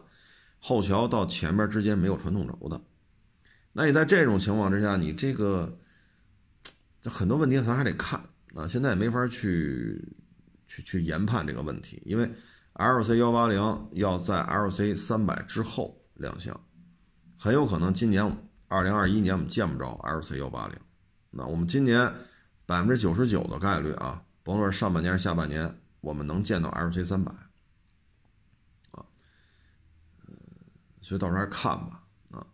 [0.57, 2.79] 后桥到前面之间没有传动轴的。
[3.73, 5.77] 那你在这种情况之下，你这个
[7.01, 8.21] 这很多问题咱还得看
[8.55, 8.65] 啊。
[8.65, 10.01] 现在没法去
[10.65, 12.31] 去去研判这个问题，因为
[12.75, 16.57] L C 幺八零要在 L C 三百之后亮相，
[17.37, 18.25] 很有可能今年。
[18.69, 20.77] 二零二一年我们见不着 L C 幺八零，
[21.31, 22.13] 那我们今年
[22.71, 27.29] 百分之九十九的概率啊，甭论上半年下半年，我们能见到 L C 三百，
[28.91, 29.03] 啊，
[31.01, 32.47] 所以到时候还看吧啊。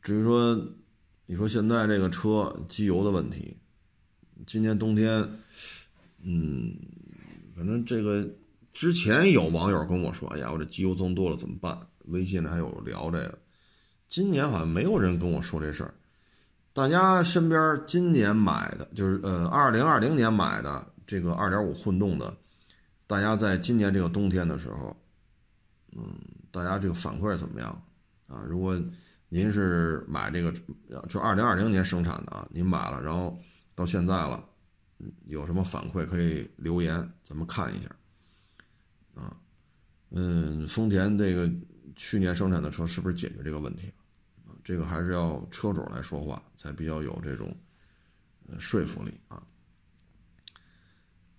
[0.00, 0.58] 至于说
[1.26, 3.58] 你说现在这个车机油的问题，
[4.46, 5.28] 今年冬天，
[6.22, 6.74] 嗯，
[7.54, 8.26] 反正这个
[8.72, 11.78] 之前有网友跟我说，哎呀，我这机油增多了怎么办？
[12.06, 13.38] 微信里还有聊这个。
[14.08, 15.92] 今年好像没有人跟我说这事儿。
[16.74, 22.34] 大家身边今年买的就是呃，二零二零年买的这个二点五混动的，
[23.06, 24.96] 大家在今年这个冬天的时候，
[25.94, 26.14] 嗯，
[26.50, 27.82] 大家这个反馈怎么样
[28.26, 28.42] 啊？
[28.48, 28.80] 如果
[29.28, 30.50] 您是买这个，
[31.08, 33.38] 就二零二零年生产的啊，您买了，然后
[33.74, 34.42] 到现在了，
[35.26, 39.36] 有什么反馈可以留言，咱们看一下啊。
[40.10, 41.50] 嗯，丰田这个
[41.96, 43.92] 去年生产的车是不是解决这个问题？
[44.64, 47.54] 这个还是要车主来说话，才比较有这种
[48.58, 49.42] 说服力啊。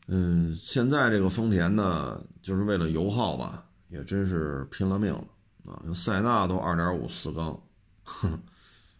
[0.07, 5.27] 嗯，现在这个丰田呢，就是为了油耗吧，也真是拼了命了
[5.65, 5.81] 啊！
[5.95, 7.57] 塞纳都二点五四缸，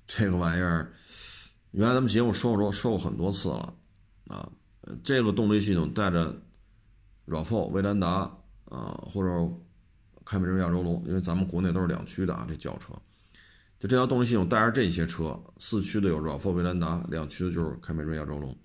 [0.08, 0.94] 这个玩意儿，
[1.72, 3.74] 原来咱们节目说过说过很多次了
[4.28, 4.50] 啊。
[5.04, 6.34] 这个动力系统带着
[7.28, 8.10] RAV4、威兰达
[8.66, 9.54] 啊，或者
[10.24, 12.94] 凯美瑞、亚洲龙，因为咱们国内都是两驱的啊，这轿车。
[13.84, 18.58] 就这套动力系统带着这些车，四驱的有 RAV4、威兰达，两驱的就是凯美瑞、亚洲龙，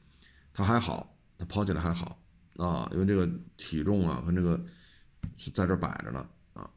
[0.52, 2.22] 它还好，它跑起来还好
[2.56, 4.64] 啊，因为这个体重啊和这个
[5.36, 6.70] 是在这摆着呢啊。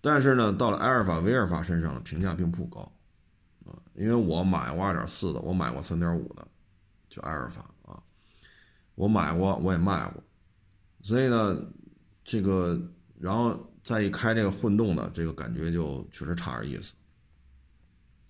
[0.00, 2.90] 但是呢，到了埃尔法、威尔法身上评价并不高
[3.66, 6.48] 啊，因为我买过2.4的，我买过3.5的，
[7.10, 8.02] 就埃尔法啊，
[8.94, 10.24] 我买过，我也卖过，
[11.02, 11.62] 所以呢，
[12.24, 12.80] 这个
[13.20, 16.94] 然后再一开这个混动的，这个感觉就确实差点意思。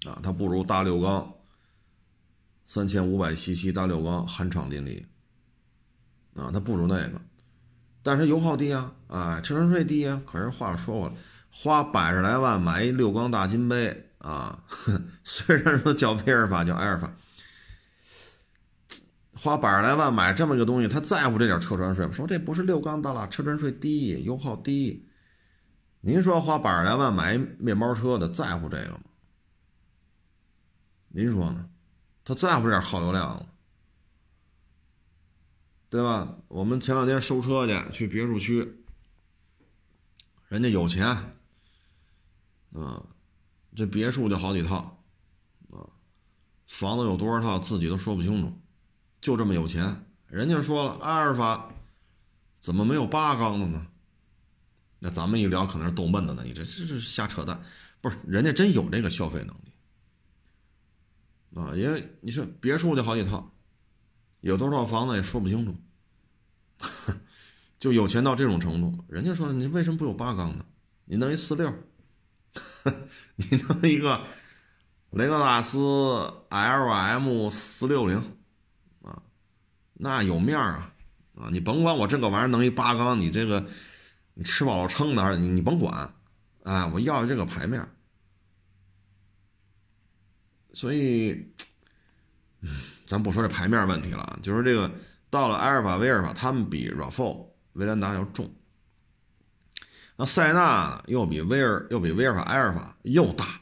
[0.07, 1.35] 啊，它不如大六缸，
[2.67, 5.03] 三千五百 cc 大六缸酣畅淋漓。
[6.35, 7.21] 啊，它不如那个，
[8.03, 10.21] 但是油耗低啊，哎，车船税低啊。
[10.27, 11.15] 可是话说回来，
[11.49, 14.65] 花百十来万买一六缸大金杯啊，
[15.23, 17.15] 虽然说叫威尔法叫埃尔法，
[19.33, 22.13] 花百十来万买这么个东西，他在乎这点车船税吗？
[22.13, 25.09] 说这不是六缸的了，车船税低，油耗低。
[26.01, 29.01] 您说花百十来万买一面包车的，在乎这个吗？
[31.17, 31.71] 您说呢？
[32.25, 33.47] 他在乎点耗油量吗？
[35.89, 36.37] 对吧？
[36.49, 38.85] 我们前两天收车去，去别墅区，
[40.49, 41.07] 人家有钱，
[42.73, 43.01] 嗯，
[43.77, 45.05] 这别墅就好几套，
[45.71, 45.87] 啊，
[46.67, 48.53] 房子有多少套自己都说不清楚，
[49.21, 50.05] 就这么有钱。
[50.27, 51.71] 人家说了，阿尔法
[52.59, 53.87] 怎么没有八缸的呢？
[54.99, 56.43] 那咱们一聊，可能是逗闷子呢。
[56.45, 57.63] 你这这是瞎扯淡，
[58.01, 58.19] 不是？
[58.27, 59.64] 人家真有这个消费能力。
[61.55, 63.53] 啊，因为你说别墅就好几套，
[64.41, 65.77] 有多少房子也说不清楚，
[67.79, 69.05] 就有钱到这种程度。
[69.09, 70.65] 人家说你为什么不有八缸呢？
[71.05, 71.73] 你弄一四六，
[73.37, 74.25] 你弄一个
[75.11, 75.79] 雷克萨斯
[76.49, 78.17] L M 四六零，
[79.03, 79.23] 啊，
[79.93, 80.95] 那有面儿啊
[81.37, 81.49] 啊！
[81.53, 83.65] 你甭管我这个玩意儿弄一八缸，你这个
[84.35, 86.15] 你吃饱了撑的你你甭管，
[86.65, 87.87] 哎，我要这个牌面。
[90.75, 91.55] 所以，
[93.07, 94.91] 咱不说这牌面问题了，就是这个
[95.31, 98.53] 到了埃尔法、威尔法，他们比 RAV4、威兰达要重。
[100.17, 103.61] 那塞纳又比威尔又比威尔法、埃尔法又大，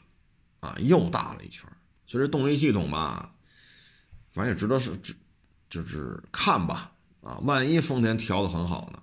[0.59, 1.69] 啊，又大了一圈。
[2.07, 3.35] 所以这动力系统吧，
[4.31, 4.99] 反正也值得是，
[5.69, 6.91] 就是看吧，
[7.21, 9.01] 啊，万一丰田调的很好呢？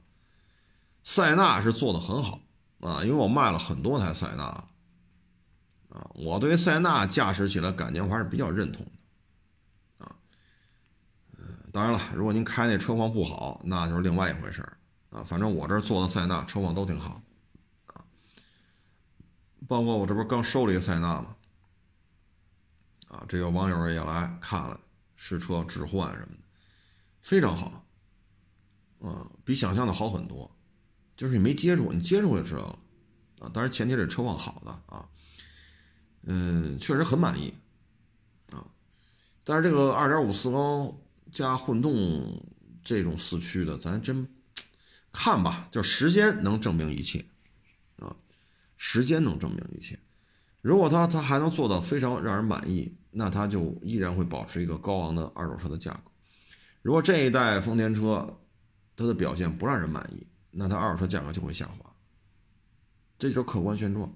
[1.05, 2.41] 塞纳是做的很好
[2.81, 4.65] 啊，因为我卖了很多台塞纳。
[5.91, 8.86] 啊，我对塞纳驾驶起来感觉我还是比较认同
[9.99, 10.16] 的，啊，
[11.36, 14.62] 嗯，当然了，如果您开那车况不好，那就是另外一回事，
[15.11, 17.20] 啊，反正我这做的塞纳车况都挺好，
[17.86, 18.05] 啊，
[19.66, 21.34] 包括我这不是刚收了一个塞纳吗？
[23.09, 24.80] 啊，这个网友也来看了
[25.16, 26.43] 试车置换什么的，
[27.20, 27.84] 非常好，
[29.01, 30.49] 啊，比想象的好很多，
[31.16, 32.78] 就是你没接触，你接触就知道了，
[33.41, 35.05] 啊，当然前提是车况好的啊。
[36.23, 37.55] 嗯，确实很满意，
[38.53, 38.66] 啊，
[39.43, 40.93] 但是这个二点五四缸
[41.33, 42.45] 加混动
[42.85, 44.29] 这种四驱的，咱真
[45.11, 47.25] 看吧，就时间能证明一切，
[47.99, 48.14] 啊，
[48.77, 49.99] 时间能证明一切。
[50.61, 56.11] 如果它它还能做到非常让人满意，那它就依然会保持一个高昂的二手车的价格。
[56.83, 58.39] 如果这一代丰田车
[58.95, 61.91] 它的表现不让人满意，那它二手车价格就会下滑，
[63.18, 64.14] 这就是客观现状。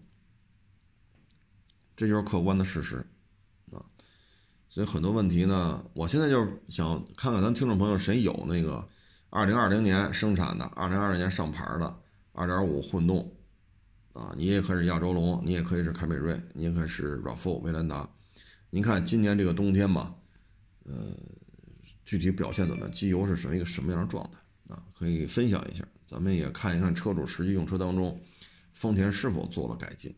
[1.97, 2.97] 这就是客观的事实，
[3.71, 3.79] 啊，
[4.69, 8.87] 所以很多问题呢，我现在就是想看看咱听众朋友谁有那个
[9.31, 12.01] 二零二零年生产的、二零二零年上牌的
[12.33, 13.33] 二点五混动
[14.13, 18.09] 啊，你也可以是亚洲龙，你也可以是凯美瑞，你也可以是 RAV4、威兰达。
[18.71, 20.13] 您看今年这个冬天吧，
[20.85, 20.95] 呃，
[22.05, 22.93] 具体表现怎么样？
[22.93, 24.83] 机油是什么一个什么样的状态啊？
[24.99, 28.21] 可以分享一下，咱们也看一看车主实际用车当中，
[28.73, 30.13] 丰田是否做了改进？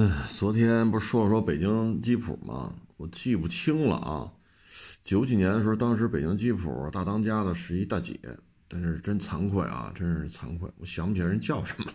[0.00, 2.72] 嗯，昨天不是说了说北京吉普吗？
[2.98, 4.32] 我记不清了啊。
[5.02, 8.16] 九几年的时候，当时北京吉普大当家的是一大姐，
[8.68, 11.92] 但是真惭愧啊，真是惭愧，我想不起来人叫什么。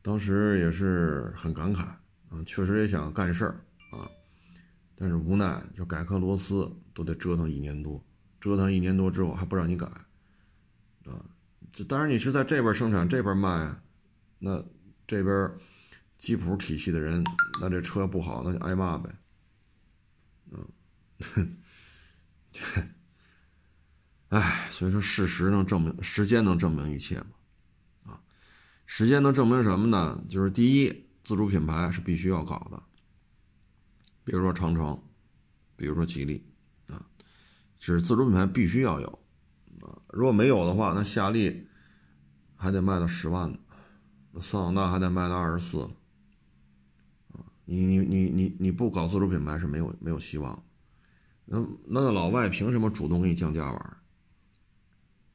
[0.00, 3.60] 当时也是很感慨啊，确实也想干事儿
[3.90, 4.06] 啊，
[4.94, 8.00] 但是无奈就改颗螺丝都得折腾一年多，
[8.40, 9.86] 折腾一年多之后还不让你改
[11.04, 11.18] 啊。
[11.72, 13.74] 这当然你是在这边生产这边卖，
[14.38, 14.64] 那
[15.04, 15.50] 这边
[16.20, 17.24] 吉普体系的人，
[17.60, 19.10] 那这车不好那就挨骂呗，
[20.52, 21.56] 嗯。
[24.28, 28.12] 唉，所以说事实能证明，时间能证明一切嘛？
[28.12, 28.22] 啊，
[28.84, 30.22] 时间能证明什么呢？
[30.28, 32.82] 就是第一，自主品牌是必须要搞的，
[34.22, 35.02] 比如说长城，
[35.74, 36.46] 比如说吉利，
[36.88, 37.06] 啊，
[37.78, 39.08] 是自主品牌必须要有，
[39.80, 41.66] 啊，如果没有的话，那夏利
[42.56, 43.58] 还得卖到十万呢，
[44.32, 45.88] 那桑塔纳还得卖到二十四，
[47.72, 50.60] 你你你你你不搞自主品牌是没有没有希望。
[51.44, 53.96] 那那老外凭什么主动给你降价玩？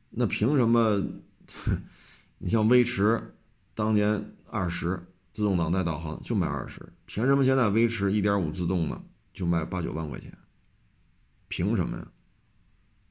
[0.09, 1.01] 那凭什么？
[2.37, 3.33] 你像威驰，
[3.73, 9.01] 当年二十自动挡带导航就卖二十，凭什么现在威驰一点五自动的
[9.33, 10.37] 就卖八九万块钱？
[11.47, 12.11] 凭什么呀？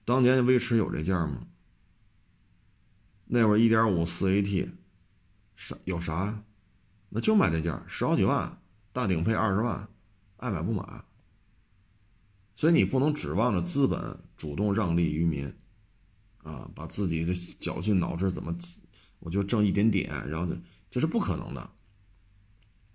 [0.05, 1.47] 当年威驰有这价吗？
[3.25, 4.68] 那会儿一点五四 AT，
[5.57, 6.45] 啥有啥？
[7.09, 8.61] 那就卖这价，十好几万，
[8.95, 9.88] 大顶配二十万，
[10.36, 11.05] 爱买不买。
[12.55, 15.53] 所以你不能指望着资本主动让利于民，
[16.45, 18.57] 啊，把自己的绞尽脑汁怎么，
[19.18, 20.57] 我就挣一点点，然后这
[20.92, 21.70] 这是不可能的。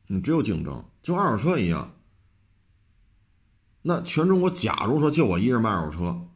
[0.07, 1.93] 你只有竞争，就二手车一样。
[3.81, 6.29] 那全中国假如说就我一人卖二手车，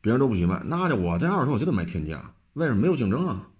[0.00, 2.34] 别人都不许卖，那就我这二手车我就得卖天价。
[2.54, 3.50] 为什么没有竞争啊？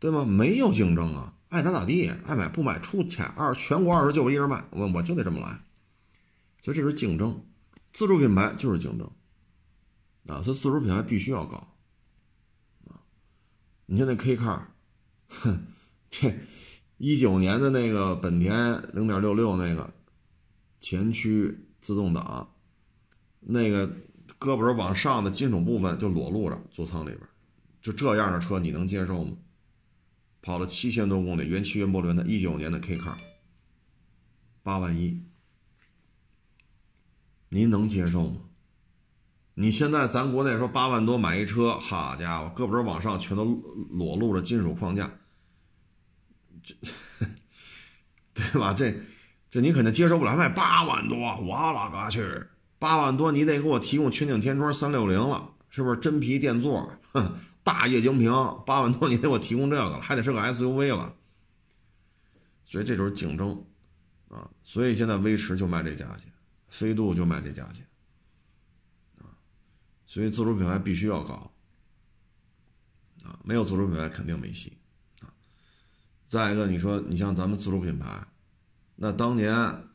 [0.00, 0.24] 对吗？
[0.24, 3.24] 没有竞争啊，爱咋咋地，爱买不买出钱。
[3.24, 5.60] 二全国二十就我一人卖，我我就得这么来。
[6.60, 7.46] 所以这是竞争，
[7.92, 9.08] 自主品牌就是竞争，
[10.26, 11.76] 啊，所以自主品牌必须要搞，
[12.88, 12.98] 啊，
[13.86, 14.62] 你像那 K car，
[15.28, 15.64] 哼，
[16.10, 16.34] 这
[16.96, 19.94] 一九年的那个本田零点六六那个
[20.80, 22.52] 前驱自动挡，
[23.38, 23.86] 那个
[24.40, 27.20] 胳膊肘往上的金属部分就裸露着座舱里边，
[27.80, 29.36] 就这样的车你能接受吗？
[30.44, 33.16] 跑了七千多公里，原漆原玻璃的，一九年的 K car，
[34.62, 35.22] 八万一。
[37.48, 38.36] 您能接受吗？
[39.54, 43.44] 你现在咱国内说八万多买一车，好家伙，胳膊肘往上全都
[43.88, 45.10] 裸露着金属框架，
[46.62, 46.74] 这
[48.34, 48.74] 对吧？
[48.74, 48.94] 这
[49.50, 52.22] 这你肯定接受不了，卖八万多，我了个去！
[52.78, 56.92] 八万多你得给我提供全景天窗三六零了，是不是真皮垫座？
[57.12, 57.32] 哼，
[57.64, 58.30] 大液晶屏，
[58.64, 61.16] 八万多你得给我提供这个了，还得是个 SUV 了。
[62.64, 63.66] 所以这就是竞争
[64.28, 64.48] 啊！
[64.62, 66.32] 所以现在威驰就卖这价钱。
[66.66, 67.86] 飞度就卖这价钱，
[69.18, 69.30] 啊，
[70.06, 71.52] 所以自主品牌必须要搞，
[73.22, 74.76] 啊，没有自主品牌肯定没戏，
[75.20, 75.30] 啊，
[76.26, 78.26] 再一个你说你像咱们自主品牌，
[78.96, 79.88] 那当年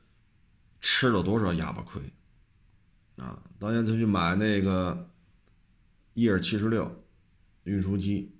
[0.80, 2.01] 吃了多少哑巴亏，
[3.17, 5.11] 啊，当年他去买那个
[6.13, 7.03] 伊尔七十六
[7.70, 8.36] 运输机，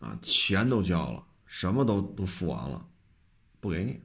[0.00, 2.86] 啊，钱都交了，什么都都付完了，
[3.60, 4.00] 不给你。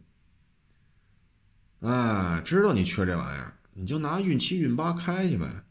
[1.87, 5.63] 哎，知道你缺这玩意儿，你就拿运七、运八开去呗。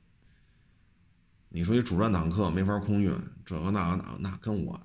[1.49, 3.12] 你说你主战坦克没法空运，
[3.45, 4.81] 这个那个那那跟我，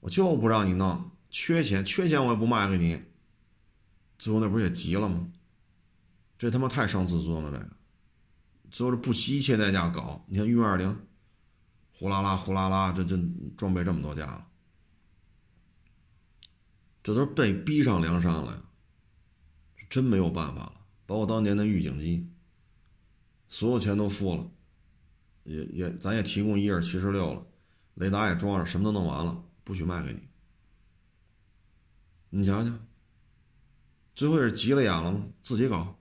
[0.00, 3.02] 我就不让你弄，缺钱缺钱我也不卖给你。
[4.18, 5.28] 最后那不是也急了吗？
[6.38, 7.76] 这他妈太伤自尊了，这个，
[8.70, 10.24] 最后是不惜一切代价搞。
[10.28, 11.06] 你看运二零，
[12.02, 13.16] 呼啦啦呼啦啦，这这
[13.56, 14.48] 装备这么多架了，
[17.00, 18.62] 这都是被逼上梁山了呀。
[19.88, 22.28] 真没有办法了，包括当年的预警机，
[23.48, 24.50] 所有钱都付了，
[25.44, 27.46] 也也咱也提供一二七十六了，
[27.94, 30.22] 雷达也装上，什么都弄完了，不许卖给你。
[32.30, 32.84] 你想想，
[34.16, 35.28] 最后也是急了眼了吗？
[35.40, 35.96] 自己搞，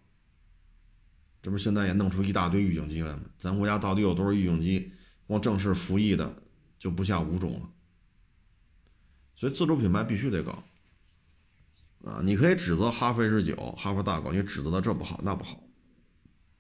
[1.43, 3.22] 这不现在也弄出一大堆预警机来吗？
[3.38, 4.93] 咱国家到底有多少预警机？
[5.32, 6.36] 光正式服役的
[6.77, 7.69] 就不下五种了。
[9.34, 10.61] 所以自主品牌必须得搞。
[12.03, 15.63] 啊，你可以指责哈弗 H 九、哈弗大狗，你指责的这不好那不好，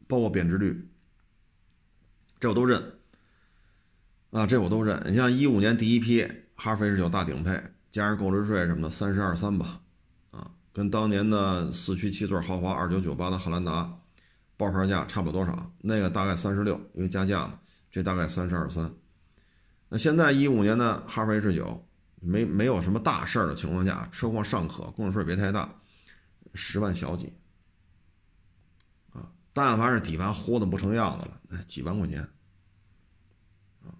[0.07, 0.87] 包括贬值率，
[2.39, 2.99] 这我都认。
[4.29, 5.03] 啊，这我都认。
[5.05, 7.61] 你像一五年第一批哈弗 H 九大顶配
[7.91, 9.81] 加上购置税什么的三十二三吧，
[10.31, 13.99] 啊，跟当年的四驱七座豪华二九九八的汉兰达
[14.55, 17.59] 报牌价差不多少，那个大概三十六，因为加价嘛，
[17.91, 18.91] 这大概三十二三。
[19.89, 21.85] 那现在一五年的哈弗 H 九
[22.21, 25.81] 没没有什么大事儿的情况下，车况尚可，购置税别太大，
[26.53, 27.33] 十万小几。
[29.11, 32.21] 啊但凡是底盘糊的不成样子了，那，几万块钱，
[33.81, 33.91] 啊，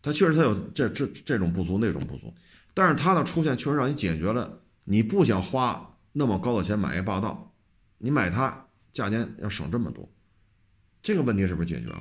[0.00, 2.32] 它确实它有这这这种不足那种不足，
[2.72, 7.54] 但是它的出现确实让你解决了你不想花那么高的钱买一霸道，
[7.98, 10.10] 你买它价钱要省这么多，
[11.02, 12.00] 这个问题是不是解决了？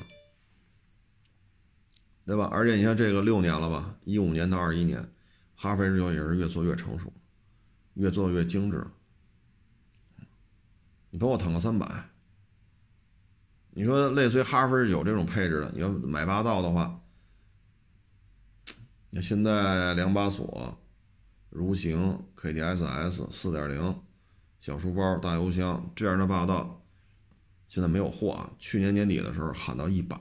[2.27, 2.49] 对吧？
[2.51, 5.01] 而且你像这个六年了吧，一五年到二一年，
[5.55, 7.11] 哈弗 H 九也是越做越成熟，
[7.93, 8.85] 越做越精致。
[11.09, 12.09] 你给我腾个三百，
[13.69, 16.99] 你说类似于哈弗 H 九这种配置的，你要买霸道的话，
[19.09, 20.77] 那现在两把锁、
[21.49, 24.03] 如行、KDSS 四点零、
[24.59, 26.83] 小书包、大油箱这样的霸道，
[27.69, 28.51] 现在没有货啊。
[28.59, 30.19] 去年年底的时候喊到一百，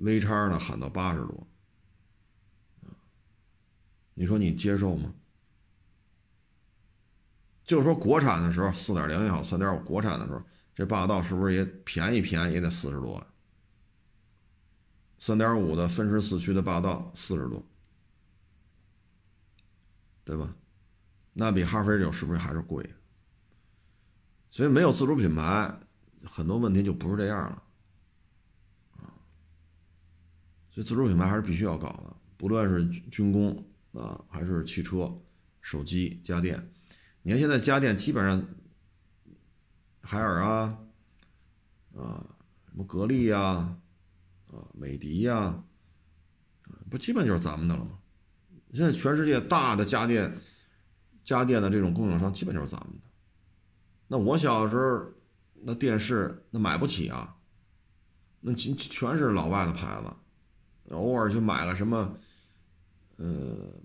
[0.00, 1.46] ，V 叉呢喊到八十多，
[4.14, 5.14] 你说你接受吗？
[7.64, 10.42] 就是说，国产的时候，四点零也好，三点五国产的时候，
[10.74, 13.24] 这霸道是不是也便宜便宜也得四十多？
[15.18, 17.64] 三点五的分时四驱的霸道四十多，
[20.24, 20.56] 对吧？
[21.32, 22.84] 那比哈弗 H 九是不是还是贵？
[24.50, 25.78] 所以没有自主品牌，
[26.24, 27.62] 很多问题就不是这样了
[28.96, 29.14] 啊。
[30.70, 35.20] 所以自主品牌还是必须要搞的，不论是军工啊，还是汽车、
[35.60, 36.72] 手机、家电。
[37.22, 38.44] 你看现在家电基本上，
[40.02, 40.78] 海尔啊，
[41.94, 42.24] 啊，
[42.66, 43.76] 什么格力呀，
[44.46, 45.62] 啊，美的呀，
[46.88, 47.98] 不基本就是咱们的了吗？
[48.72, 50.32] 现在全世界大的家电
[51.24, 53.02] 家电的这种供应商基本就是咱们的。
[54.06, 55.12] 那我小时候，
[55.62, 57.36] 那电视那买不起啊，
[58.40, 60.12] 那全全是老外的牌子，
[60.90, 62.16] 偶尔就买了什么，
[63.16, 63.26] 呃，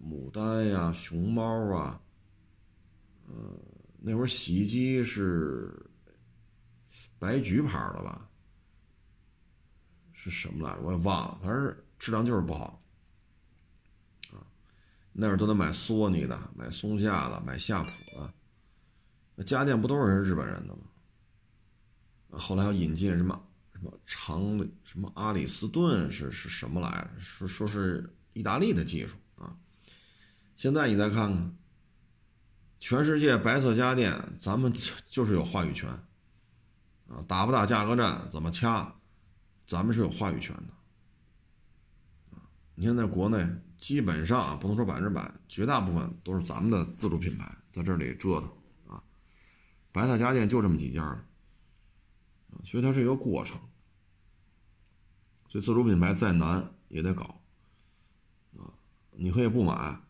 [0.04, 1.44] 牡丹呀，熊猫
[1.76, 2.02] 啊。
[3.28, 3.60] 嗯，
[4.00, 5.90] 那会儿洗衣机是
[7.18, 8.30] 白菊牌的吧？
[10.14, 10.82] 是什么来着？
[10.82, 12.82] 我也忘了，反正质量就是不好。
[14.32, 14.46] 啊，
[15.12, 18.34] 那会儿都得买索尼的，买松下的，买夏普的。
[19.36, 20.84] 那家电不都是日本人的吗？
[22.32, 27.20] 后来要引进什么什么长什么阿里斯顿是是什么来着？
[27.20, 29.56] 说说是意大利的技术啊。
[30.56, 31.56] 现在你再看看。
[32.78, 34.72] 全世界白色家电，咱们
[35.10, 35.90] 就是有话语权，
[37.08, 38.94] 啊，打不打价格战，怎么掐，
[39.66, 42.46] 咱们是有话语权的，啊，
[42.76, 43.44] 你看在国内，
[43.80, 48.52] 基本上啊，不能说百分之百，绝大部分都是咱们的自主品牌在这里折腾，
[48.94, 49.02] 啊，
[49.92, 51.26] 白色家电就这么几家了，
[52.56, 53.60] 啊，所以它是一个过程，
[55.48, 57.44] 所以自主品牌再难也得搞，
[58.58, 58.74] 啊，
[59.12, 60.02] 你可以不买，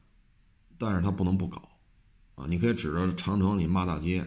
[0.77, 1.69] 但是它不能不搞。
[2.35, 4.19] 啊，你可以指着长城你骂大街，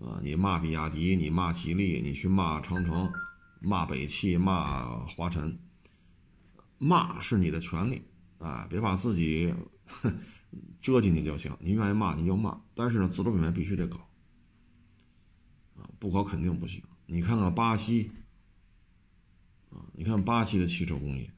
[0.00, 3.12] 啊，你骂比亚迪，你骂吉利，你去骂长城，
[3.60, 5.58] 骂北汽，骂华晨，
[6.78, 8.04] 骂是你的权利，
[8.38, 9.52] 啊，别把自己
[10.80, 11.56] 遮进去就行。
[11.58, 13.98] 你愿意骂你就骂，但是呢，自主品牌必须得搞，
[15.74, 16.80] 啊，不搞肯定不行。
[17.10, 18.12] 你看看巴西，
[19.70, 21.30] 啊，你看巴西的汽车工业，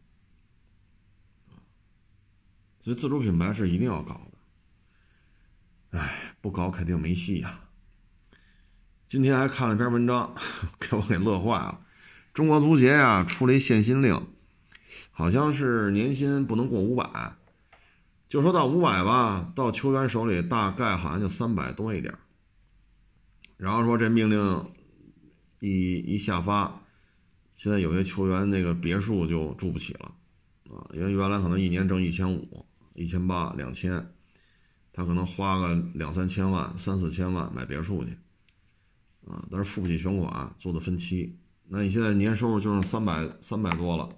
[1.49, 1.62] 啊，
[2.81, 4.14] 所以自主品牌是一定要搞
[5.93, 5.99] 的。
[5.99, 7.68] 哎，不搞肯定没戏呀！
[9.07, 10.35] 今天还看了篇文章，
[10.81, 11.81] 给我给乐坏了。
[12.35, 14.27] 中国足协呀出了一限薪令，
[15.12, 17.37] 好像是年薪不能过五百，
[18.29, 22.18] 就说到五百吧，到球员手里大概好像就三百多一点。
[23.57, 24.68] 然后说这命令
[25.61, 26.82] 一一下发，
[27.54, 30.14] 现在有些球员那个别墅就住不起了
[30.70, 34.14] 啊，因为原来可能一年挣一千五、一千八、两千。
[34.92, 38.11] 他可能花个两三千万、三四千万买别墅去，
[39.24, 41.38] 啊，但是付不起全款，做的分期。
[41.68, 44.08] 那你现在年收入就剩三百三百多了，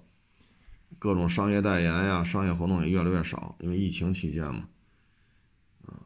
[0.97, 4.67] 各种商业代言呀、商业活动也越来越少，因为疫情期间嘛，
[5.85, 6.01] 啊，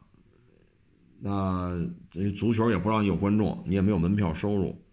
[1.18, 4.84] 那这足球也不让你有观众，你也没有门票收入，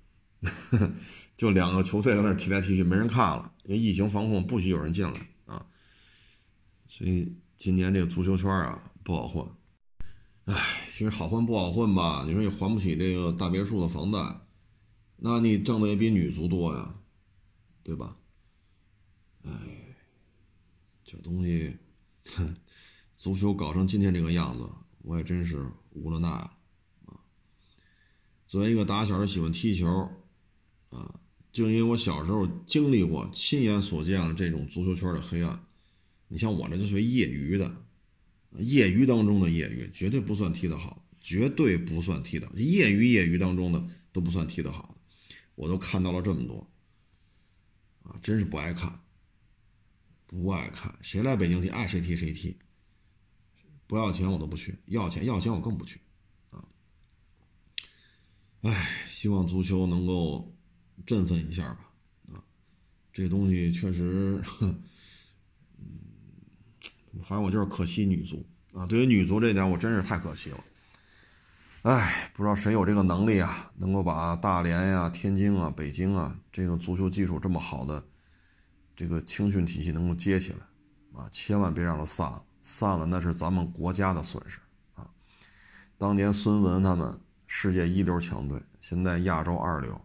[1.36, 5.66] 就两个球队在那踢来踢去，没人看了，因为疫情防控不许有人进来啊，
[6.88, 9.48] 所以今年这个足球圈啊不好混。
[10.46, 12.24] 唉，其实好混不好混吧？
[12.28, 14.20] 你说你还不起这个大别墅的房贷，
[15.18, 16.96] 那你挣的也比女足多呀，
[17.84, 18.16] 对吧？
[19.44, 19.52] 唉，
[21.04, 21.78] 这东西，
[22.36, 22.56] 哼
[23.18, 24.70] 足球搞成今天这个样子，
[25.00, 26.52] 我也真是无了奈了
[27.08, 27.18] 啊！
[28.46, 30.10] 作为一个打小就喜欢踢球
[30.96, 31.20] 啊，
[31.52, 35.68] 就因为我小时候经历过、亲眼所见了这种足球圈的黑暗。
[36.28, 37.86] 你像我这就是业余的，
[38.60, 44.98] 业余当中的业余，绝对不算踢得好，绝对不算踢的业余业余当中的都不算踢得好，
[45.56, 46.72] 我都看到了这么多
[48.04, 49.02] 啊，真是不爱看。
[50.28, 52.58] 不爱看，谁来北京踢，爱谁踢谁踢。
[53.86, 56.02] 不要钱我都不去，要钱要钱我更不去，
[56.50, 56.68] 啊！
[58.62, 60.55] 哎，希望足球能够
[61.06, 61.80] 振奋一下吧，
[62.34, 62.44] 啊！
[63.12, 64.82] 这东西确实， 嗯，
[67.24, 68.86] 反正我就是可惜女足啊。
[68.86, 70.64] 对于女足这点，我真是太可惜了。
[71.84, 78.04] 哎，不知道谁有这个能力啊，能够把大连呀、天津啊、北京啊这个足球基础这么好的。
[78.96, 80.60] 这个青训体系能够接起来，
[81.20, 84.58] 啊，千万别让它散了，散了那是咱们国家的损失
[84.94, 85.06] 啊！
[85.98, 90.00] 当年孙文他们世界一流强队，现在亚洲二流，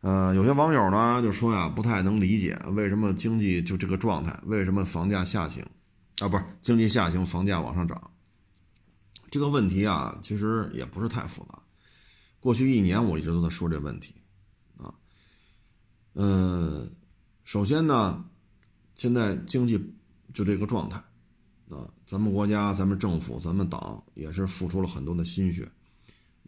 [0.00, 5.64] 呃，有些网友呢就说呀，不太能理解为什么经济就这个状态，为什么房价下行，
[6.20, 8.10] 啊，不是经济下行，房价往上涨，
[9.28, 11.60] 这个问题啊，其实也不是太复杂，
[12.38, 14.14] 过去一年我一直都在说这问题
[14.76, 14.94] 啊。
[16.14, 16.88] 嗯，
[17.42, 18.24] 首先呢，
[18.94, 19.76] 现在经济
[20.32, 20.96] 就这个状态，
[21.70, 25.68] 啊，咱们国家、咱们政府、咱们党也是付出了很多的心血，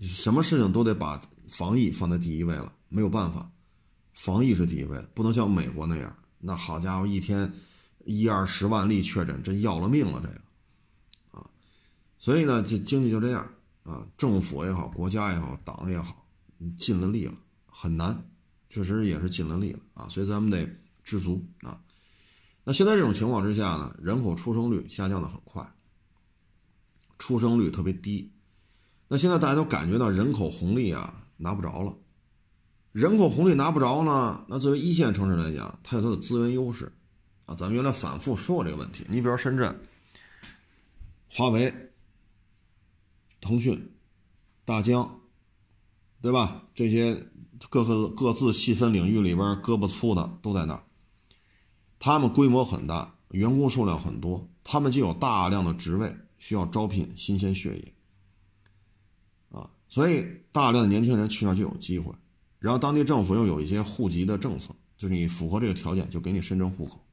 [0.00, 1.20] 什么事情都得把
[1.50, 3.50] 防疫放在第一位了，没有办法，
[4.14, 7.52] 防疫是第一位，不能像美国那样，那好家伙，一天
[8.04, 11.50] 一二十万例确诊，真要了命了，这个，啊，
[12.18, 13.46] 所以呢，这经济就这样
[13.82, 16.24] 啊，政府也好，国家也好，党也好，
[16.78, 17.34] 尽了力了，
[17.66, 18.24] 很难。
[18.72, 20.64] 确实也是尽了力了啊，所以咱们得
[21.02, 21.82] 知足啊。
[22.62, 25.68] 那现在这种情况之下呢，人口出生率下降的很快，
[27.18, 28.30] 出生率特别低。
[29.08, 31.92] 那现在大家都感觉到人口红利啊拿不着了，
[32.92, 36.92] 人口红利拿不着呢，那作为一线城市来讲，它有它的资源优势
[37.46, 37.54] 啊。
[37.54, 39.80] 咱们原来反复说过这个问题，你比如深圳，
[41.28, 41.74] 华为、
[43.40, 43.92] 腾讯、
[44.64, 45.20] 大疆，
[46.22, 46.62] 对吧？
[46.74, 47.26] 这些。
[47.68, 50.82] 各个各自细分领域里边胳膊粗的都在那儿，
[51.98, 57.94] 他们规模很大，员工数量很多，他们就有大量的职位需要招聘新鲜血液，
[59.90, 62.14] 所以大量的年轻人去那就有机会，
[62.60, 67.04] 然后当地政府又有一些户籍的政策，就是你符合这个条件就给你深圳户口，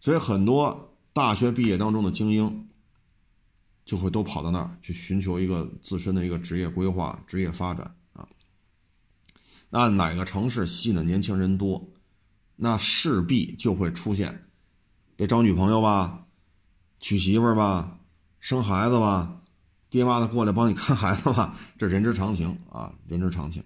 [0.00, 2.68] 所以很多大学毕业当中的精英
[3.84, 8.26] 就会都跑到那儿去寻求一个自身的一个职业规划、职业发展啊。
[9.68, 11.92] 那哪个城市吸引的年轻人多，
[12.56, 14.48] 那势必就会出现
[15.14, 16.26] 得找女朋友吧，
[17.00, 17.98] 娶媳妇儿吧，
[18.40, 19.42] 生孩子吧，
[19.88, 23.62] 爹妈的过来帮你看孩子吧，这人之常情啊，人之常情。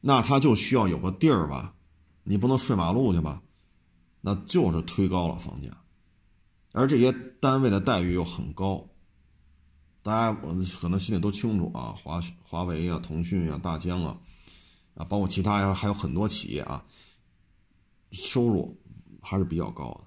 [0.00, 1.74] 那他就需要有个地儿吧，
[2.24, 3.42] 你不能睡马路去吧，
[4.20, 5.68] 那就是推高了房价，
[6.72, 8.88] 而这些单位的待遇又很高，
[10.02, 14.18] 大家我可能心里都清楚啊，华华为啊，腾讯啊，大疆啊。
[14.94, 16.84] 啊，包括其他呀，还有很多企业啊，
[18.10, 18.76] 收入
[19.22, 20.06] 还是比较高的，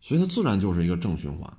[0.00, 1.58] 所以它自然就是一个正循环。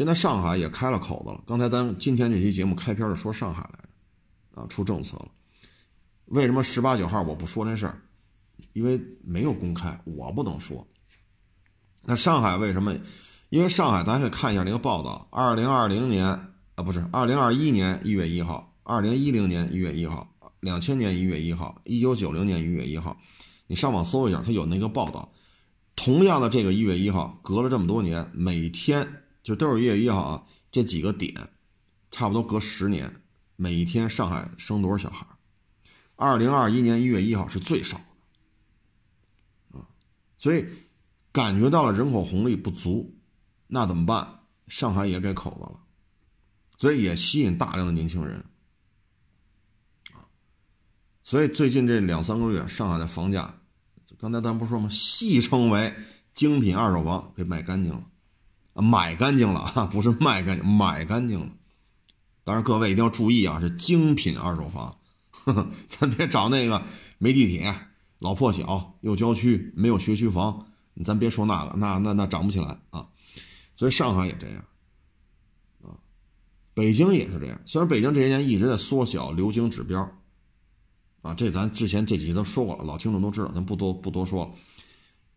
[0.00, 3.78] 现在上海也开了口子了，刚才咱今天这期节目开篇的说上海来
[4.54, 5.28] 着，啊，出政策了。
[6.24, 8.00] 为什么十八九号我不说这事儿？
[8.72, 10.88] 因为没有公开，我不能说。
[12.00, 12.96] 那上海为什么？
[13.50, 20.26] 因为上海，大家可以看一下这个报道：二零二零年啊，不是二零二一年一月一号，二零一零年一月一号。
[20.60, 23.14] 两千年一月一号，一九九零年一月一号，
[23.66, 25.30] 你上网搜一下，它有那个报道。
[25.94, 29.06] 同样的这个一月一号，隔了这么多年，每天
[29.42, 31.34] 就都是一月一号啊，这几个点，
[32.10, 33.22] 差不多隔十年，
[33.56, 35.26] 每一天上海生多少小孩？
[36.16, 37.98] 二零二一年一月一号是最少
[39.72, 39.88] 的啊，
[40.36, 40.66] 所以
[41.32, 43.16] 感觉到了人口红利不足，
[43.66, 44.40] 那怎么办？
[44.68, 45.80] 上海也给口子了，
[46.78, 48.36] 所以也吸引大量的年轻人。
[50.12, 50.28] 啊
[51.22, 53.54] 所以最近这两三个月，上海的房价，
[54.18, 54.88] 刚才咱不说吗？
[54.88, 55.94] 戏称为
[56.34, 58.04] 精品二手房给卖干净了，
[58.74, 61.48] 买干净了啊， 不是卖干净，买干净了。
[62.44, 64.98] 当然，各位一定要注意啊，是精品二手房，
[65.30, 66.82] 呵 呵咱别找那个
[67.18, 67.74] 没地铁、
[68.18, 70.66] 老破小、又郊区、没有学区房，
[71.04, 73.08] 咱别说那个，那那那涨不起来啊。
[73.76, 74.64] 所以上海也这样，
[75.82, 75.96] 啊，
[76.74, 77.60] 北京也是这样。
[77.66, 80.10] 虽然北京这些年一直在缩小流经指标。
[81.22, 84.52] 啊，这咱之前这几集都说过了，老听众都知道，咱不多不多说了。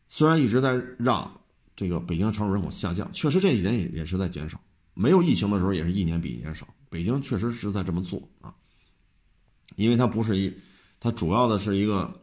[0.08, 1.42] 虽然一直在让
[1.76, 4.60] 这个北京常住人口下降，确实这几年也也是在减少。
[4.94, 6.68] 没有疫情的时候，也是一年比一年少。
[6.90, 8.54] 北京确实是在这么做啊，
[9.76, 10.54] 因为它不是一，
[11.00, 12.22] 它主要的是一个，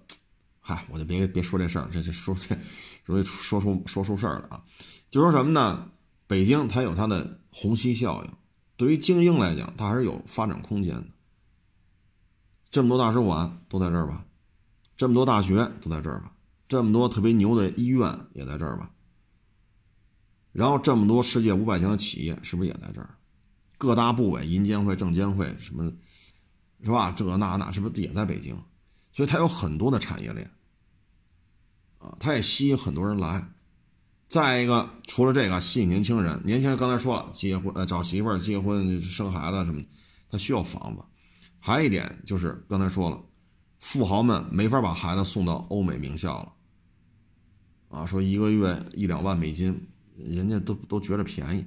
[0.60, 2.56] 嗨，我就别别说这事儿，这这说这
[3.04, 4.64] 容易说出说出事儿了啊。
[5.10, 5.90] 就说什么呢？
[6.28, 8.30] 北京它有它的虹吸效应，
[8.76, 11.06] 对于精英来讲，它还是有发展空间的。
[12.70, 14.24] 这么多大使馆都在这儿吧，
[14.96, 16.32] 这么多大学都在这儿吧，
[16.68, 18.88] 这么多特别牛的医院也在这儿吧。
[20.52, 23.16] 然后这么多世界五百强的企业是不是也在这儿？
[23.78, 25.90] 各大部委、银监会、证监会什么，
[26.82, 27.10] 是吧？
[27.12, 28.54] 这那那是不是也在北京？
[29.12, 30.50] 所以它有很多的产业链，
[31.98, 33.48] 啊，它也吸引很多人来。
[34.28, 39.82] 再一个，除了这个吸引年轻人，年轻人刚才说了，结婚呃找媳妇儿、结婚、生孩子什么，
[40.28, 41.02] 他需要房子。
[41.58, 43.20] 还有一点就是刚才说了，
[43.78, 49.88] 富豪们没法把孩子送到欧美名校了，啊，说一个月一两万美金，
[50.24, 51.66] 人家都都觉得便宜。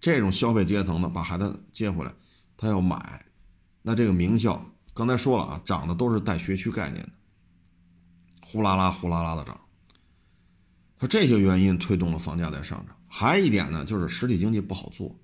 [0.00, 2.14] 这种消费阶层的把孩子接回来，
[2.56, 3.26] 他要买，
[3.82, 4.64] 那这个名校
[4.94, 7.12] 刚才说了啊，涨的都是带学区概念的，
[8.40, 9.60] 呼啦啦呼啦啦的涨。
[10.98, 15.18] 说这些原因推动了房价在上涨，还一点呢，就是实体经济不好做，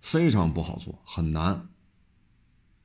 [0.00, 1.68] 非常不好做，很难。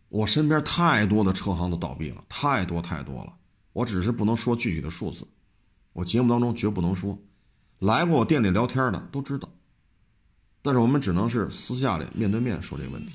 [0.08, 3.36] 我身边太多的车行都倒闭了，太多太多了。
[3.74, 5.28] 我只是不能说具体的数字，
[5.94, 7.16] 我节目当中绝不能说。
[7.80, 9.50] 来过我店里聊天的都知道，
[10.62, 13.14] 但是我们只能是私下里面对面说这个问题。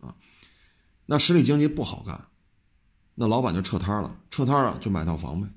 [0.00, 0.14] 啊，
[1.06, 2.28] 那实体经济不好干，
[3.14, 5.48] 那老板就撤摊了，撤摊了就买套房呗。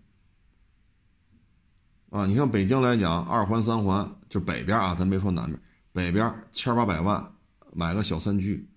[2.12, 5.62] 啊，你像北京来讲，二环三环就北边啊，咱别说南边，
[5.92, 7.36] 北边千八百万
[7.74, 8.70] 买个小三居，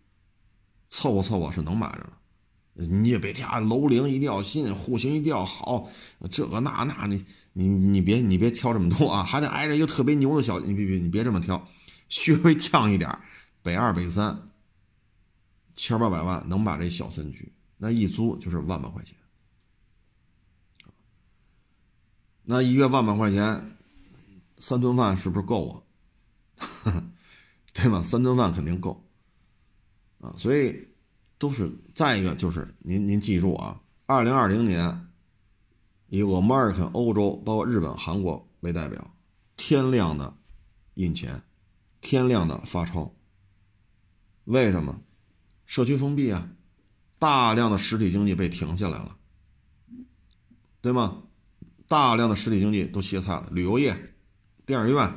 [0.88, 2.12] 凑合凑合是能买着的。
[2.74, 5.88] 你也别挑楼龄一定要新，户型一定要好，
[6.30, 11.68] 这个那那，你你你别你别挑这么多啊，还得挨着一个特别牛的小，你别别你别这么挑，
[12.08, 13.18] 稍微降一点，
[13.62, 14.50] 北二北三，
[15.74, 19.16] 千八百万能买这小三居，那一租就是万把块钱。
[22.42, 23.76] 那一月万把块钱，
[24.58, 27.04] 三顿饭是不是够啊？
[27.72, 28.02] 对吧？
[28.02, 29.04] 三顿饭肯定够
[30.20, 30.88] 啊，所以
[31.44, 35.10] 都是再一个就是您您记住啊，二零二零年
[36.08, 39.14] 以我们 e r i c a 欧洲包括日本、韩国为代表，
[39.54, 40.34] 天量的
[40.94, 41.42] 印钱，
[42.00, 43.14] 天量的发钞。
[44.44, 45.02] 为什么？
[45.66, 46.48] 社区封闭啊，
[47.18, 49.18] 大量的实体经济被停下来了，
[50.80, 51.24] 对吗？
[51.86, 54.14] 大量的实体经济都歇菜了，旅游业、
[54.64, 55.12] 电影院、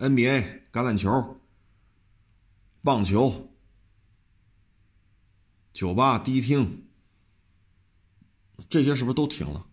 [0.00, 1.40] NBA、橄榄球、
[2.82, 3.49] 棒球、
[5.72, 6.86] 酒吧、迪厅，
[8.68, 9.66] 这些是不是都停了？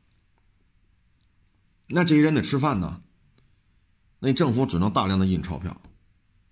[1.88, 3.02] 那这些人得吃饭呢，
[4.20, 5.82] 那政府只能大量的印钞票。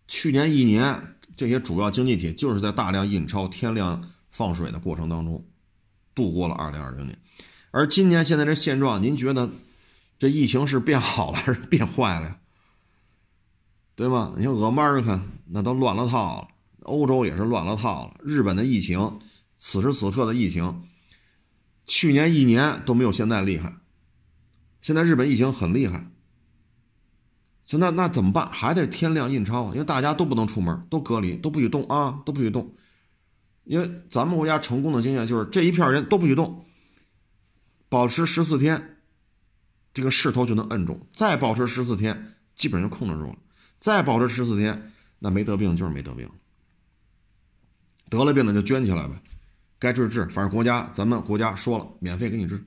[0.08, 5.46] 去年一年，这些主要经济体就是在大量印钞、天量放水的过程当中
[6.14, 7.20] 度过了2020年。
[7.72, 9.50] 而今年现在这现状，您觉得
[10.18, 12.40] 这疫情是变好了还是变坏了呀？
[13.96, 14.34] 对吗？
[14.38, 16.48] 你像俄曼尔看那都乱了套了，
[16.84, 18.16] 欧洲也是乱了套了。
[18.24, 19.20] 日本的疫情，
[19.58, 20.84] 此时此刻的疫情，
[21.86, 23.78] 去年一年都没有现在厉害。
[24.82, 26.12] 现在日本疫情很厉害，
[27.66, 28.52] 就那那怎么办？
[28.52, 32.76] 还得天量印钞，因为大家都不能出门，都隔离，都不许动啊，都不许动。
[33.64, 36.66] 因为咱们国家成功的经验就是这一片人都不许动。
[37.90, 39.00] 保持十四天，
[39.94, 41.08] 这个势头就能摁住。
[41.14, 43.38] 再保持十四天，基本上控制住了。
[43.80, 46.30] 再保持十四天，那没得病就是没得病。
[48.10, 49.20] 得了病的就捐起来呗，
[49.86, 50.26] 该治治。
[50.30, 52.66] 反正国家，咱们国家说了，免费给你治。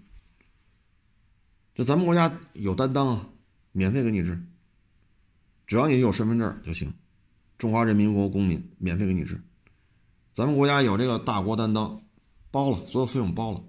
[1.75, 3.29] 就咱们国家有担当啊，
[3.73, 4.41] 免费给你治。
[5.67, 6.95] 只要你有身份证就行，
[7.59, 9.43] 中华人民共和国公民，免费给你治。
[10.33, 12.01] 咱们国家有这个大国担当，
[12.53, 13.65] 包了，所有费用包了。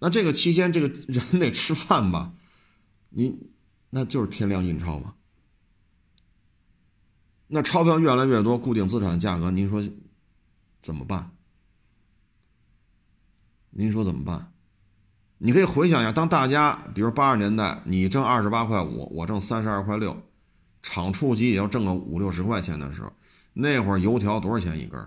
[0.00, 2.32] 那这个期间，这个人得吃饭吧？
[3.10, 3.38] 你
[3.90, 5.14] 那就是天量印钞嘛。
[7.46, 9.82] 那钞票越来越多，固定资产价格，您说
[10.80, 11.30] 怎么办？
[13.78, 14.52] 您说怎么办？
[15.38, 20.20] 你可以回想一下，当大家比如八十年代，你挣二十八块五，我挣三十二块六，
[20.82, 23.12] 厂处级也要挣个五六十块钱的时候，
[23.52, 25.00] 那会儿油条多少钱一根？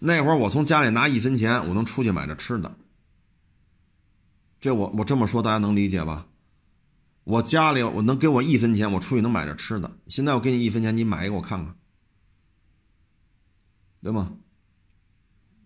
[0.00, 2.76] 那会儿我从家里拿一分钱，我能出去买着吃的。
[4.58, 6.26] 这我我这么说大家能理解吧？
[7.22, 9.98] 我家里我能给我一分钱，我出去能买着吃的。
[10.08, 11.76] 现在我给你一分钱，你买一个我看看，
[14.02, 14.32] 对吗？